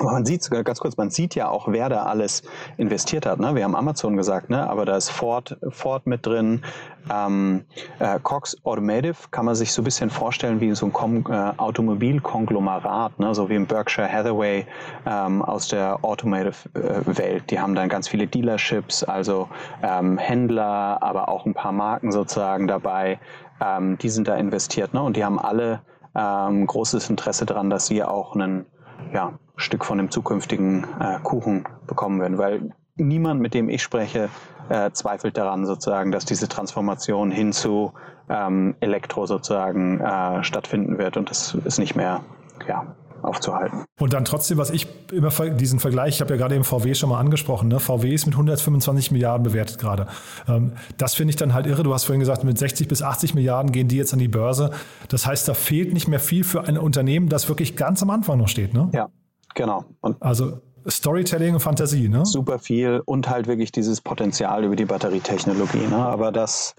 Man 0.00 0.24
sieht 0.24 0.42
sogar 0.42 0.64
ganz 0.64 0.80
kurz, 0.80 0.96
man 0.96 1.10
sieht 1.10 1.34
ja 1.34 1.48
auch, 1.48 1.68
wer 1.68 1.88
da 1.88 2.04
alles 2.04 2.42
investiert 2.76 3.26
hat. 3.26 3.38
Ne? 3.38 3.54
Wir 3.54 3.64
haben 3.64 3.74
Amazon 3.74 4.16
gesagt, 4.16 4.50
ne? 4.50 4.68
aber 4.68 4.84
da 4.84 4.96
ist 4.96 5.10
Ford, 5.10 5.56
Ford 5.70 6.06
mit 6.06 6.26
drin. 6.26 6.62
Ähm, 7.10 7.64
äh, 7.98 8.18
Cox 8.22 8.56
Automotive 8.64 9.16
kann 9.30 9.46
man 9.46 9.54
sich 9.54 9.72
so 9.72 9.82
ein 9.82 9.84
bisschen 9.84 10.10
vorstellen 10.10 10.60
wie 10.60 10.74
so 10.74 10.86
ein 10.86 10.92
Kom 10.92 11.24
äh, 11.28 11.52
Automobilkonglomerat, 11.56 13.18
ne? 13.18 13.34
so 13.34 13.48
wie 13.48 13.54
im 13.54 13.66
Berkshire 13.66 14.10
Hathaway 14.10 14.66
ähm, 15.06 15.42
aus 15.42 15.68
der 15.68 16.04
Automotive-Welt. 16.04 17.42
Äh, 17.42 17.46
Die 17.50 17.60
haben 17.60 17.74
dann 17.74 17.88
ganz 17.88 18.08
viele 18.08 18.26
Dealerships, 18.26 19.04
also 19.04 19.48
ähm, 19.82 20.18
Händler, 20.18 21.02
aber 21.02 21.28
auch 21.28 21.46
ein 21.46 21.54
paar 21.54 21.72
Marken 21.72 22.12
sozusagen 22.12 22.66
dabei. 22.66 23.18
Ähm, 23.60 23.98
die 23.98 24.10
sind 24.10 24.28
da 24.28 24.36
investiert 24.36 24.94
ne? 24.94 25.02
und 25.02 25.16
die 25.16 25.24
haben 25.24 25.38
alle 25.38 25.80
ähm, 26.14 26.66
großes 26.66 27.08
Interesse 27.10 27.46
daran, 27.46 27.70
dass 27.70 27.86
sie 27.86 28.02
auch 28.02 28.34
einen 28.34 28.66
ja, 29.12 29.32
Stück 29.58 29.84
von 29.84 29.98
dem 29.98 30.10
zukünftigen 30.10 30.86
äh, 31.00 31.18
Kuchen 31.22 31.64
bekommen 31.86 32.20
werden, 32.20 32.38
weil 32.38 32.70
niemand, 32.96 33.40
mit 33.40 33.54
dem 33.54 33.68
ich 33.68 33.82
spreche, 33.82 34.28
äh, 34.68 34.90
zweifelt 34.92 35.36
daran 35.36 35.66
sozusagen, 35.66 36.12
dass 36.12 36.24
diese 36.24 36.48
Transformation 36.48 37.30
hin 37.30 37.52
zu 37.52 37.92
ähm, 38.28 38.76
Elektro 38.80 39.26
sozusagen 39.26 40.00
äh, 40.00 40.42
stattfinden 40.44 40.98
wird 40.98 41.16
und 41.16 41.30
das 41.30 41.54
ist 41.64 41.78
nicht 41.78 41.96
mehr 41.96 42.20
ja, 42.68 42.94
aufzuhalten. 43.22 43.84
Und 43.98 44.12
dann 44.12 44.24
trotzdem, 44.24 44.58
was 44.58 44.70
ich 44.70 44.86
immer 45.10 45.30
diesen 45.50 45.80
Vergleich, 45.80 46.16
ich 46.16 46.20
habe 46.20 46.34
ja 46.34 46.36
gerade 46.36 46.54
eben 46.54 46.64
VW 46.64 46.94
schon 46.94 47.08
mal 47.08 47.18
angesprochen, 47.18 47.68
ne? 47.68 47.80
VW 47.80 48.12
ist 48.12 48.26
mit 48.26 48.34
125 48.34 49.10
Milliarden 49.10 49.42
bewertet 49.42 49.78
gerade. 49.78 50.06
Ähm, 50.46 50.72
das 50.98 51.14
finde 51.14 51.30
ich 51.30 51.36
dann 51.36 51.54
halt 51.54 51.66
irre. 51.66 51.82
Du 51.82 51.94
hast 51.94 52.04
vorhin 52.04 52.20
gesagt, 52.20 52.44
mit 52.44 52.58
60 52.58 52.86
bis 52.88 53.02
80 53.02 53.34
Milliarden 53.34 53.72
gehen 53.72 53.88
die 53.88 53.96
jetzt 53.96 54.12
an 54.12 54.18
die 54.18 54.28
Börse. 54.28 54.70
Das 55.08 55.26
heißt, 55.26 55.48
da 55.48 55.54
fehlt 55.54 55.94
nicht 55.94 56.08
mehr 56.08 56.20
viel 56.20 56.44
für 56.44 56.64
ein 56.64 56.78
Unternehmen, 56.78 57.28
das 57.28 57.48
wirklich 57.48 57.76
ganz 57.76 58.02
am 58.02 58.10
Anfang 58.10 58.38
noch 58.38 58.48
steht. 58.48 58.74
Ne? 58.74 58.90
Ja, 58.92 59.08
genau. 59.54 59.84
Und 60.00 60.22
also 60.22 60.60
Storytelling 60.88 61.54
und 61.54 61.60
Fantasie, 61.60 62.08
ne? 62.08 62.24
Super 62.24 62.58
viel 62.58 63.02
und 63.04 63.28
halt 63.28 63.46
wirklich 63.46 63.72
dieses 63.72 64.00
Potenzial 64.00 64.64
über 64.64 64.74
die 64.74 64.86
Batterietechnologie. 64.86 65.86
Ne? 65.86 65.96
Aber 65.96 66.32
das 66.32 66.74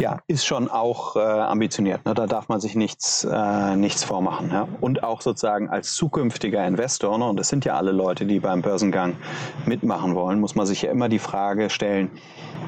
ja, 0.00 0.20
ist 0.26 0.46
schon 0.46 0.70
auch 0.70 1.16
äh, 1.16 1.20
ambitioniert. 1.20 2.04
Ne? 2.06 2.14
Da 2.14 2.26
darf 2.26 2.48
man 2.48 2.60
sich 2.60 2.74
nichts, 2.74 3.24
äh, 3.24 3.76
nichts 3.76 4.04
vormachen. 4.04 4.50
Ja? 4.50 4.68
Und 4.80 5.02
auch 5.02 5.20
sozusagen 5.20 5.68
als 5.68 5.94
zukünftiger 5.94 6.66
Investor, 6.66 7.18
ne? 7.18 7.26
und 7.26 7.38
das 7.38 7.48
sind 7.48 7.64
ja 7.64 7.76
alle 7.76 7.92
Leute, 7.92 8.24
die 8.26 8.40
beim 8.40 8.62
Börsengang 8.62 9.16
mitmachen 9.66 10.14
wollen, 10.14 10.40
muss 10.40 10.54
man 10.54 10.66
sich 10.66 10.82
ja 10.82 10.90
immer 10.90 11.08
die 11.08 11.18
Frage 11.18 11.68
stellen, 11.68 12.10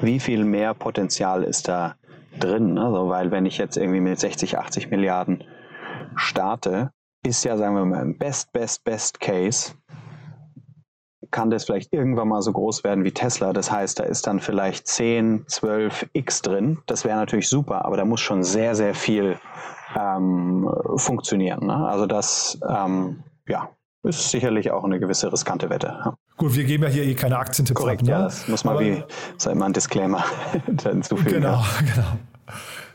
wie 0.03 0.21
viel 0.21 0.45
mehr 0.45 0.75
Potenzial 0.75 1.45
ist 1.45 1.69
da 1.69 1.95
drin? 2.39 2.79
Also, 2.79 3.09
weil 3.09 3.31
wenn 3.31 3.47
ich 3.47 3.59
jetzt 3.59 3.77
irgendwie 3.77 4.01
mit 4.01 4.21
60, 4.21 4.59
80 4.59 4.91
Milliarden 4.91 5.45
starte, 6.17 6.91
ist 7.25 7.45
ja, 7.45 7.57
sagen 7.57 7.75
wir 7.75 7.85
mal, 7.85 8.03
im 8.03 8.17
Best, 8.17 8.53
Best, 8.53 8.85
Best 8.85 9.21
Case 9.21 9.73
kann 11.31 11.51
das 11.51 11.65
vielleicht 11.65 11.93
irgendwann 11.93 12.29
mal 12.29 12.43
so 12.43 12.53
groß 12.53 12.85
werden 12.85 13.05
wie 13.05 13.13
Tesla. 13.13 13.53
Das 13.53 13.71
heißt, 13.71 13.99
da 13.99 14.05
ist 14.05 14.27
dann 14.27 14.41
vielleicht 14.41 14.87
10, 14.87 15.45
12 15.47 16.09
X 16.13 16.43
drin. 16.43 16.79
Das 16.87 17.05
wäre 17.05 17.17
natürlich 17.17 17.49
super, 17.49 17.85
aber 17.85 17.97
da 17.97 18.05
muss 18.05 18.21
schon 18.21 18.43
sehr, 18.43 18.75
sehr 18.75 18.95
viel 18.95 19.39
ähm, 19.99 20.71
funktionieren. 20.97 21.67
Ne? 21.67 21.87
Also 21.87 22.07
das, 22.07 22.59
ähm, 22.67 23.25
ja, 23.47 23.71
ist 24.05 24.31
sicherlich 24.31 24.71
auch 24.71 24.85
eine 24.85 25.01
gewisse 25.01 25.31
riskante 25.33 25.71
Wette. 25.71 25.89
Ja. 25.89 26.15
Gut, 26.37 26.55
wir 26.55 26.65
geben 26.65 26.85
ja 26.85 26.89
hier 26.89 27.05
eh 27.05 27.15
keine 27.15 27.39
Aktientipps 27.39 27.81
Korrekt, 27.81 28.03
ab, 28.03 28.07
ne? 28.07 28.13
ja, 28.13 28.23
das 28.23 28.49
muss 28.49 28.65
man 28.65 28.77
aber, 28.77 28.85
wie, 28.85 29.03
sei 29.37 29.53
immer 29.53 29.67
ein 29.67 29.73
Disclaimer 29.73 30.25
hinzufügen. 30.83 31.43
Genau, 31.43 31.63
genau. 31.95 32.09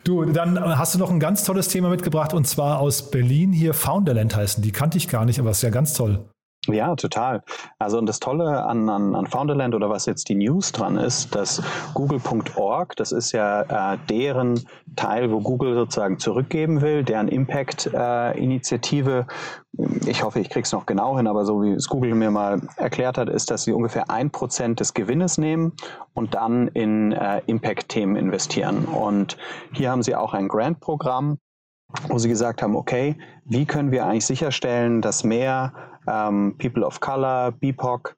Du, 0.04 0.26
dann 0.26 0.60
hast 0.78 0.96
du 0.96 1.00
noch 1.00 1.10
ein 1.10 1.20
ganz 1.20 1.46
tolles 1.46 1.70
Thema 1.70 1.90
mitgebracht 1.90 2.34
und 2.34 2.46
zwar 2.46 2.80
aus 2.80 3.10
Berlin 3.10 3.54
hier 3.54 3.74
Founderland 3.74 4.36
heißen. 4.36 4.62
Die 4.62 4.72
kannte 4.72 4.98
ich 4.98 5.08
gar 5.08 5.24
nicht, 5.26 5.40
aber 5.40 5.52
ist 5.52 5.64
ja 5.64 5.70
ganz 5.70 5.94
toll. 5.94 6.26
Ja, 6.68 6.96
total. 6.96 7.44
Also 7.78 7.98
und 7.98 8.08
das 8.08 8.22
Tolle 8.22 8.64
an, 8.64 8.88
an, 8.88 9.16
an 9.16 9.28
Founderland 9.28 9.76
oder 9.76 9.90
was 9.90 10.06
jetzt 10.06 10.30
die 10.30 10.36
News 10.36 10.72
dran 10.72 10.96
ist, 10.96 11.36
dass 11.36 11.62
Google.org, 11.94 12.96
das 12.96 13.12
ist 13.12 13.34
ja 13.34 13.94
äh, 13.94 13.98
deren 14.10 14.62
Teil, 14.96 15.30
wo 15.30 15.42
Google 15.42 15.76
sozusagen 15.76 16.20
zurückgeben 16.20 16.82
will, 16.82 17.04
deren 17.04 17.28
Impact-Initiative. 17.28 19.26
Äh, 19.78 20.10
ich 20.10 20.24
hoffe, 20.24 20.40
ich 20.40 20.50
kriege 20.50 20.64
es 20.64 20.72
noch 20.72 20.86
genau 20.86 21.18
hin, 21.18 21.28
aber 21.28 21.44
so 21.44 21.62
wie 21.62 21.72
es 21.72 21.90
Google 21.90 22.16
mir 22.16 22.32
mal 22.32 22.62
erklärt 22.78 23.18
hat, 23.18 23.28
ist, 23.28 23.52
dass 23.52 23.64
sie 23.64 23.74
ungefähr 23.74 24.10
ein 24.10 24.32
Prozent 24.32 24.80
des 24.80 24.94
Gewinnes 24.94 25.38
nehmen 25.38 25.74
und 26.14 26.34
dann 26.34 26.70
in 26.70 27.12
äh, 27.12 27.42
Impact-Themen 27.46 28.16
investieren. 28.16 28.86
Und 28.86 29.36
hier 29.74 29.92
haben 29.92 30.02
sie 30.02 30.16
auch 30.16 30.34
ein 30.34 30.48
Grant-Programm, 30.48 31.40
wo 32.08 32.18
sie 32.18 32.30
gesagt 32.30 32.62
haben, 32.62 32.78
okay, 32.78 33.18
wie 33.44 33.66
können 33.66 33.92
wir 33.92 34.06
eigentlich 34.06 34.26
sicherstellen, 34.26 35.02
dass 35.02 35.26
mehr 35.26 35.74
ähm, 36.08 36.56
People 36.58 36.86
of 36.86 37.00
Color, 37.00 37.52
BIPOC 37.52 38.16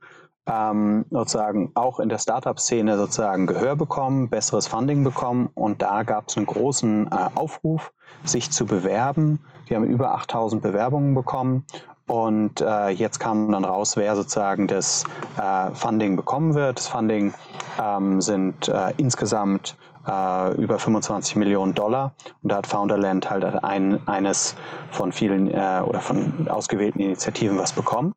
ähm, 0.48 1.06
sozusagen 1.10 1.71
auch 1.74 2.00
in 2.00 2.10
der 2.10 2.19
Startup-Szene 2.19 2.98
sozusagen 2.98 3.48
Gehör 3.48 3.76
bekommen, 3.76 4.30
besseres 4.30 4.67
Funding 4.67 5.04
bekommen 5.04 5.50
und 5.56 5.82
da 5.82 6.04
gab 6.04 6.30
es 6.30 6.38
einen 6.38 6.45
großen 6.45 7.08
äh, 7.08 7.30
Aufruf, 7.36 7.91
sich 8.24 8.52
zu 8.52 8.65
bewerben. 8.65 9.39
Die 9.67 9.76
haben 9.76 9.86
über 9.86 10.13
8000 10.13 10.62
Bewerbungen 10.62 11.15
bekommen 11.15 11.65
und 12.08 12.62
äh, 12.62 12.89
jetzt 12.89 13.20
kam 13.20 13.52
dann 13.52 13.65
raus, 13.65 13.98
wer 13.98 14.15
sozusagen 14.15 14.68
das 14.68 15.04
äh, 15.38 15.72
Funding 15.74 16.15
bekommen 16.15 16.54
wird. 16.54 16.78
Das 16.78 16.88
Funding 16.88 17.34
ähm, 17.82 18.22
sind 18.22 18.68
äh, 18.68 18.94
insgesamt 18.98 19.76
äh, 20.08 20.54
über 20.56 20.78
25 20.78 21.36
Millionen 21.36 21.74
Dollar. 21.74 22.13
Und 22.44 22.52
da 22.52 22.58
hat 22.58 22.68
Founderland 22.68 23.30
halt 23.30 23.44
ein, 23.63 24.08
eines 24.08 24.56
von 24.91 25.12
vielen 25.12 25.50
äh, 25.50 25.82
oder 25.86 26.00
von 26.00 26.48
ausgewählten 26.48 27.00
Initiativen 27.00 27.58
was 27.58 27.74
bekommen. 27.74 28.13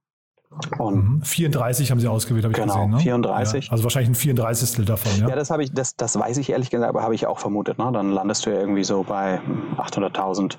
Und 0.79 1.27
34 1.27 1.89
mhm. 1.89 1.93
haben 1.93 2.01
sie 2.01 2.09
ausgewählt, 2.09 2.45
habe 2.45 2.53
ich 2.53 2.61
genau, 2.61 2.75
gesehen. 2.75 2.91
Ne? 2.91 2.99
34. 3.01 3.67
Ja, 3.67 3.73
also 3.73 3.85
wahrscheinlich 3.85 4.11
ein 4.11 4.15
34. 4.15 4.87
davon, 4.87 5.13
ja? 5.21 5.29
Ja, 5.29 5.37
das 5.37 5.51
habe 5.51 5.63
ich, 5.63 5.73
das, 5.73 5.95
das 5.95 6.19
weiß 6.19 6.39
ich 6.39 6.51
ehrlich 6.51 6.71
gesagt, 6.71 6.89
aber 6.89 7.03
habe 7.03 7.15
ich 7.15 7.27
auch 7.27 7.39
vermutet. 7.39 7.79
Ne? 7.79 7.91
Dann 7.93 8.11
landest 8.13 8.47
du 8.47 8.51
ja 8.51 8.59
irgendwie 8.59 8.83
so 8.83 9.03
bei 9.03 9.41
800.000 9.77 10.55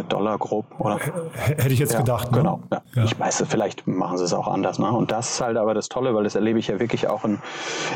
äh, 0.00 0.04
Dollar 0.04 0.38
grob. 0.38 0.66
Oder? 0.80 0.98
Hätte 1.34 1.72
ich 1.72 1.78
jetzt 1.78 1.92
ja, 1.92 2.00
gedacht. 2.00 2.32
Ne? 2.32 2.38
Genau. 2.38 2.60
Ich 3.04 3.18
weiß, 3.18 3.44
vielleicht 3.48 3.86
machen 3.86 4.18
sie 4.18 4.24
es 4.24 4.32
auch 4.32 4.48
anders. 4.48 4.80
Ne? 4.80 4.90
Und 4.90 5.12
das 5.12 5.34
ist 5.34 5.40
halt 5.40 5.56
aber 5.56 5.72
das 5.72 5.88
Tolle, 5.88 6.14
weil 6.14 6.24
das 6.24 6.34
erlebe 6.34 6.58
ich 6.58 6.66
ja 6.66 6.80
wirklich 6.80 7.08
auch 7.08 7.24
in, 7.24 7.38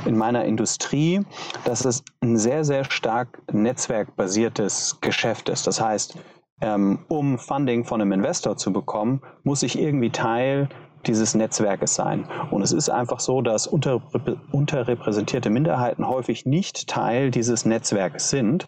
in 0.05 0.17
meiner 0.17 0.45
Industrie, 0.45 1.23
dass 1.65 1.85
es 1.85 2.05
ein 2.21 2.37
sehr, 2.37 2.65
sehr 2.65 2.85
stark 2.85 3.43
netzwerkbasiertes 3.53 4.99
Geschäft 5.01 5.49
ist. 5.49 5.67
Das 5.67 5.81
heißt, 5.81 6.17
ähm, 6.61 7.01
um 7.09 7.39
Funding 7.39 7.85
von 7.85 8.01
einem 8.01 8.13
Investor 8.13 8.57
zu 8.57 8.73
bekommen, 8.73 9.23
muss 9.43 9.63
ich 9.63 9.79
irgendwie 9.79 10.11
Teil 10.11 10.69
dieses 11.07 11.35
Netzwerkes 11.35 11.95
sein. 11.95 12.27
Und 12.51 12.63
es 12.63 12.73
ist 12.73 12.89
einfach 12.89 13.21
so, 13.21 13.43
dass 13.43 13.67
unter, 13.67 14.03
unterrepräsentierte 14.53 15.51
Minderheiten 15.51 16.07
häufig 16.07 16.47
nicht 16.47 16.89
Teil 16.89 17.31
dieses 17.31 17.65
Netzwerkes 17.65 18.31
sind. 18.31 18.67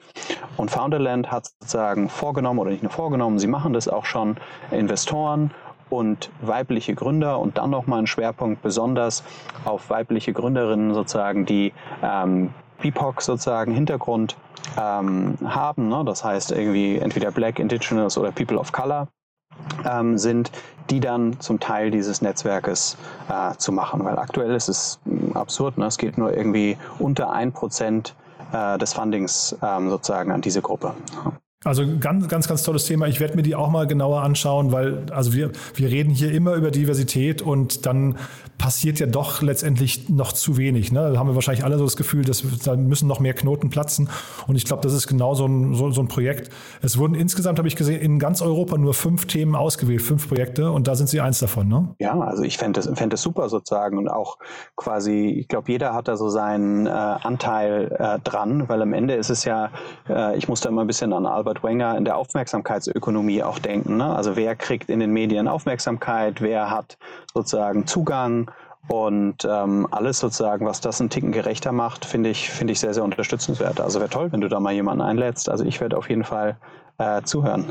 Und 0.56 0.70
Founderland 0.70 1.30
hat 1.30 1.46
sozusagen 1.60 2.08
vorgenommen 2.08 2.58
oder 2.58 2.70
nicht 2.70 2.82
nur 2.82 2.92
vorgenommen, 2.92 3.38
sie 3.38 3.46
machen 3.46 3.72
das 3.72 3.88
auch 3.88 4.04
schon, 4.04 4.36
Investoren 4.70 5.50
und 5.90 6.30
weibliche 6.40 6.94
Gründer 6.94 7.38
und 7.38 7.58
dann 7.58 7.70
nochmal 7.70 7.98
ein 7.98 8.06
Schwerpunkt 8.06 8.62
besonders 8.62 9.22
auf 9.64 9.90
weibliche 9.90 10.32
Gründerinnen 10.32 10.94
sozusagen, 10.94 11.44
die 11.44 11.72
ähm, 12.02 12.54
BIPOC 12.80 13.20
sozusagen 13.20 13.74
Hintergrund 13.74 14.36
ähm, 14.80 15.36
haben. 15.44 15.88
Ne? 15.88 16.02
Das 16.06 16.24
heißt 16.24 16.52
irgendwie 16.52 16.98
entweder 16.98 17.30
Black, 17.30 17.58
Indigenous 17.58 18.16
oder 18.16 18.32
People 18.32 18.58
of 18.58 18.72
Color 18.72 19.08
ähm, 19.84 20.18
sind, 20.18 20.50
die 20.90 21.00
dann 21.00 21.40
zum 21.40 21.60
Teil 21.60 21.90
dieses 21.90 22.22
Netzwerkes 22.22 22.96
äh, 23.28 23.56
zu 23.56 23.72
machen. 23.72 24.04
Weil 24.04 24.18
aktuell 24.18 24.54
ist 24.54 24.68
es 24.68 25.00
hm, 25.04 25.36
absurd, 25.36 25.78
ne? 25.78 25.86
es 25.86 25.98
geht 25.98 26.18
nur 26.18 26.36
irgendwie 26.36 26.76
unter 26.98 27.32
ein 27.32 27.52
Prozent 27.52 28.14
äh, 28.52 28.78
des 28.78 28.92
Fundings 28.92 29.56
ähm, 29.62 29.90
sozusagen 29.90 30.32
an 30.32 30.40
diese 30.40 30.62
Gruppe. 30.62 30.94
Also 31.64 31.84
ganz, 32.00 32.26
ganz, 32.28 32.48
ganz 32.48 32.64
tolles 32.64 32.86
Thema. 32.86 33.06
Ich 33.06 33.20
werde 33.20 33.36
mir 33.36 33.42
die 33.42 33.54
auch 33.54 33.70
mal 33.70 33.86
genauer 33.86 34.22
anschauen, 34.22 34.72
weil 34.72 35.06
also 35.12 35.32
wir, 35.32 35.52
wir 35.74 35.88
reden 35.88 36.10
hier 36.10 36.32
immer 36.32 36.54
über 36.54 36.70
Diversität 36.70 37.40
und 37.40 37.86
dann 37.86 38.16
passiert 38.58 39.00
ja 39.00 39.06
doch 39.06 39.42
letztendlich 39.42 40.08
noch 40.08 40.32
zu 40.32 40.56
wenig. 40.56 40.92
Ne? 40.92 41.12
Da 41.12 41.18
haben 41.18 41.28
wir 41.28 41.34
wahrscheinlich 41.34 41.64
alle 41.64 41.78
so 41.78 41.84
das 41.84 41.96
Gefühl, 41.96 42.24
dass 42.24 42.44
da 42.64 42.76
müssen 42.76 43.08
noch 43.08 43.20
mehr 43.20 43.34
Knoten 43.34 43.70
platzen. 43.70 44.08
Und 44.46 44.56
ich 44.56 44.64
glaube, 44.64 44.82
das 44.82 44.92
ist 44.92 45.06
genau 45.06 45.34
so 45.34 45.46
ein, 45.46 45.74
so, 45.74 45.90
so 45.90 46.00
ein 46.00 46.08
Projekt. 46.08 46.50
Es 46.80 46.98
wurden 46.98 47.14
insgesamt, 47.14 47.58
habe 47.58 47.68
ich 47.68 47.76
gesehen, 47.76 48.00
in 48.00 48.18
ganz 48.18 48.40
Europa 48.40 48.78
nur 48.78 48.94
fünf 48.94 49.26
Themen 49.26 49.54
ausgewählt, 49.54 50.02
fünf 50.02 50.28
Projekte 50.28 50.70
und 50.70 50.88
da 50.88 50.94
sind 50.94 51.08
Sie 51.08 51.20
eins 51.20 51.40
davon. 51.40 51.68
Ne? 51.68 51.94
Ja, 51.98 52.18
also 52.20 52.44
ich 52.44 52.56
fände 52.56 52.80
das, 52.80 52.98
fänd 52.98 53.12
das 53.12 53.22
super 53.22 53.48
sozusagen 53.48 53.98
und 53.98 54.08
auch 54.08 54.38
quasi, 54.76 55.28
ich 55.40 55.48
glaube, 55.48 55.70
jeder 55.70 55.94
hat 55.94 56.08
da 56.08 56.16
so 56.16 56.28
seinen 56.28 56.86
äh, 56.86 56.90
Anteil 56.90 57.94
äh, 57.98 58.18
dran, 58.20 58.68
weil 58.68 58.80
am 58.82 58.92
Ende 58.92 59.14
ist 59.14 59.30
es 59.30 59.44
ja, 59.44 59.70
äh, 60.08 60.36
ich 60.36 60.48
muss 60.48 60.60
da 60.60 60.68
immer 60.68 60.82
ein 60.82 60.86
bisschen 60.86 61.12
an 61.12 61.26
Albert 61.26 61.51
Wenger 61.62 61.96
in 61.96 62.04
der 62.04 62.16
Aufmerksamkeitsökonomie 62.16 63.42
auch 63.42 63.58
denken. 63.58 63.96
Ne? 63.96 64.14
Also 64.14 64.36
wer 64.36 64.54
kriegt 64.56 64.90
in 64.90 65.00
den 65.00 65.12
Medien 65.12 65.48
Aufmerksamkeit, 65.48 66.40
wer 66.40 66.70
hat 66.70 66.96
sozusagen 67.34 67.86
Zugang 67.86 68.50
und 68.88 69.46
ähm, 69.48 69.86
alles 69.90 70.18
sozusagen, 70.18 70.66
was 70.66 70.80
das 70.80 71.00
einen 71.00 71.10
Ticken 71.10 71.32
gerechter 71.32 71.72
macht, 71.72 72.04
finde 72.04 72.30
ich, 72.30 72.50
finde 72.50 72.72
ich 72.72 72.80
sehr, 72.80 72.94
sehr 72.94 73.04
unterstützenswert. 73.04 73.80
Also 73.80 74.00
wäre 74.00 74.10
toll, 74.10 74.32
wenn 74.32 74.40
du 74.40 74.48
da 74.48 74.60
mal 74.60 74.72
jemanden 74.72 75.02
einlädst. 75.02 75.48
Also 75.48 75.64
ich 75.64 75.80
werde 75.80 75.96
auf 75.96 76.08
jeden 76.08 76.24
Fall 76.24 76.56
äh, 76.98 77.22
zuhören. 77.22 77.64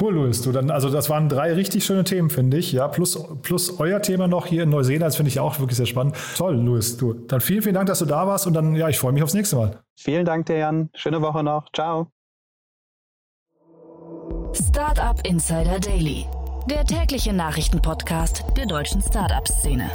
Cool, 0.00 0.14
Luis. 0.14 0.42
Du 0.42 0.52
dann, 0.52 0.70
also 0.70 0.90
das 0.90 1.10
waren 1.10 1.28
drei 1.28 1.52
richtig 1.54 1.84
schöne 1.84 2.04
Themen, 2.04 2.30
finde 2.30 2.56
ich. 2.56 2.72
Ja, 2.72 2.88
plus, 2.88 3.18
plus 3.42 3.80
euer 3.80 4.00
Thema 4.02 4.28
noch 4.28 4.46
hier 4.46 4.62
in 4.62 4.70
Neuseeland, 4.70 5.06
das 5.08 5.16
finde 5.16 5.30
ich 5.30 5.40
auch 5.40 5.58
wirklich 5.58 5.76
sehr 5.76 5.86
spannend. 5.86 6.16
Toll, 6.36 6.56
Luis. 6.56 6.96
Du, 6.96 7.14
dann 7.14 7.40
vielen, 7.40 7.62
vielen 7.62 7.74
Dank, 7.74 7.86
dass 7.86 7.98
du 7.98 8.04
da 8.04 8.26
warst 8.26 8.46
und 8.46 8.54
dann, 8.54 8.74
ja, 8.74 8.88
ich 8.88 8.98
freue 8.98 9.12
mich 9.12 9.22
aufs 9.22 9.34
nächste 9.34 9.56
Mal. 9.56 9.78
Vielen 9.96 10.24
Dank, 10.24 10.46
Dejan. 10.46 10.90
Schöne 10.94 11.20
Woche 11.22 11.42
noch. 11.42 11.70
Ciao. 11.72 12.08
Startup 14.52 15.18
Insider 15.26 15.80
Daily, 15.80 16.26
der 16.70 16.84
tägliche 16.84 17.32
Nachrichtenpodcast 17.32 18.44
der 18.56 18.66
deutschen 18.66 19.02
Startup-Szene. 19.02 19.90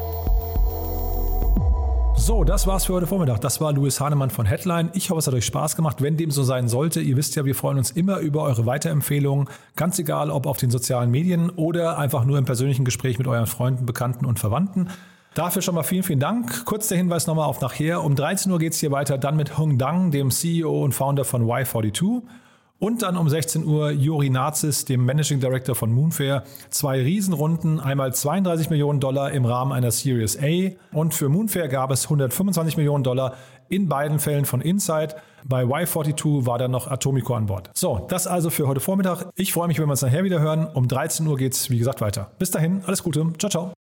So, 2.15 2.43
das 2.43 2.67
war's 2.67 2.85
für 2.85 2.93
heute 2.93 3.07
Vormittag. 3.07 3.41
Das 3.41 3.59
war 3.59 3.73
Louis 3.73 3.99
Hahnemann 3.99 4.29
von 4.29 4.45
Headline. 4.45 4.91
Ich 4.93 5.09
hoffe, 5.09 5.19
es 5.19 5.27
hat 5.27 5.33
euch 5.33 5.45
Spaß 5.45 5.75
gemacht. 5.75 6.01
Wenn 6.01 6.15
dem 6.17 6.31
so 6.31 6.43
sein 6.43 6.67
sollte, 6.67 7.01
ihr 7.01 7.17
wisst 7.17 7.35
ja, 7.35 7.43
wir 7.45 7.55
freuen 7.55 7.77
uns 7.77 7.91
immer 7.91 8.19
über 8.19 8.43
eure 8.43 8.65
Weiterempfehlungen. 8.65 9.49
Ganz 9.75 9.99
egal, 9.99 10.31
ob 10.31 10.45
auf 10.45 10.57
den 10.57 10.71
sozialen 10.71 11.11
Medien 11.11 11.49
oder 11.49 11.97
einfach 11.97 12.23
nur 12.23 12.37
im 12.37 12.45
persönlichen 12.45 12.85
Gespräch 12.85 13.17
mit 13.17 13.27
euren 13.27 13.47
Freunden, 13.47 13.85
Bekannten 13.85 14.25
und 14.25 14.39
Verwandten. 14.39 14.89
Dafür 15.33 15.61
schon 15.61 15.75
mal 15.75 15.83
vielen, 15.83 16.03
vielen 16.03 16.19
Dank. 16.19 16.65
Kurz 16.65 16.87
der 16.87 16.97
Hinweis 16.97 17.27
nochmal 17.27 17.47
auf 17.47 17.59
nachher. 17.59 18.03
Um 18.03 18.15
13 18.15 18.51
Uhr 18.51 18.59
geht 18.59 18.73
es 18.73 18.79
hier 18.79 18.91
weiter, 18.91 19.17
dann 19.17 19.35
mit 19.35 19.57
Hung 19.57 19.77
Dang, 19.77 20.11
dem 20.11 20.29
CEO 20.29 20.83
und 20.83 20.93
Founder 20.93 21.25
von 21.25 21.43
Y42. 21.45 22.21
Und 22.79 23.01
dann 23.01 23.15
um 23.15 23.29
16 23.29 23.65
Uhr 23.65 23.91
Juri 23.91 24.29
Nazis, 24.29 24.83
dem 24.83 25.05
Managing 25.05 25.39
Director 25.39 25.73
von 25.73 25.91
Moonfair. 25.91 26.43
Zwei 26.69 27.01
Riesenrunden, 27.01 27.79
einmal 27.79 28.13
32 28.13 28.69
Millionen 28.69 28.99
Dollar 28.99 29.31
im 29.31 29.45
Rahmen 29.45 29.71
einer 29.71 29.91
Series 29.91 30.37
A. 30.37 30.71
Und 30.91 31.13
für 31.13 31.29
Moonfair 31.29 31.69
gab 31.69 31.91
es 31.91 32.05
125 32.05 32.75
Millionen 32.75 33.03
Dollar 33.03 33.35
in 33.69 33.87
beiden 33.87 34.19
Fällen 34.19 34.45
von 34.45 34.59
Inside. 34.59 35.15
Bei 35.45 35.63
Y42 35.63 36.45
war 36.45 36.57
dann 36.57 36.71
noch 36.71 36.87
Atomico 36.87 37.33
an 37.35 37.45
Bord. 37.45 37.69
So, 37.73 38.05
das 38.09 38.27
also 38.27 38.49
für 38.49 38.67
heute 38.67 38.81
Vormittag. 38.81 39.29
Ich 39.35 39.53
freue 39.53 39.67
mich, 39.67 39.79
wenn 39.79 39.87
wir 39.87 39.91
uns 39.91 40.01
nachher 40.01 40.23
wieder 40.23 40.41
hören. 40.41 40.67
Um 40.67 40.87
13 40.87 41.25
Uhr 41.25 41.37
geht 41.37 41.53
es, 41.53 41.69
wie 41.69 41.77
gesagt, 41.77 42.01
weiter. 42.01 42.31
Bis 42.37 42.51
dahin, 42.51 42.83
alles 42.85 43.03
Gute. 43.03 43.31
Ciao, 43.37 43.49
ciao. 43.49 43.82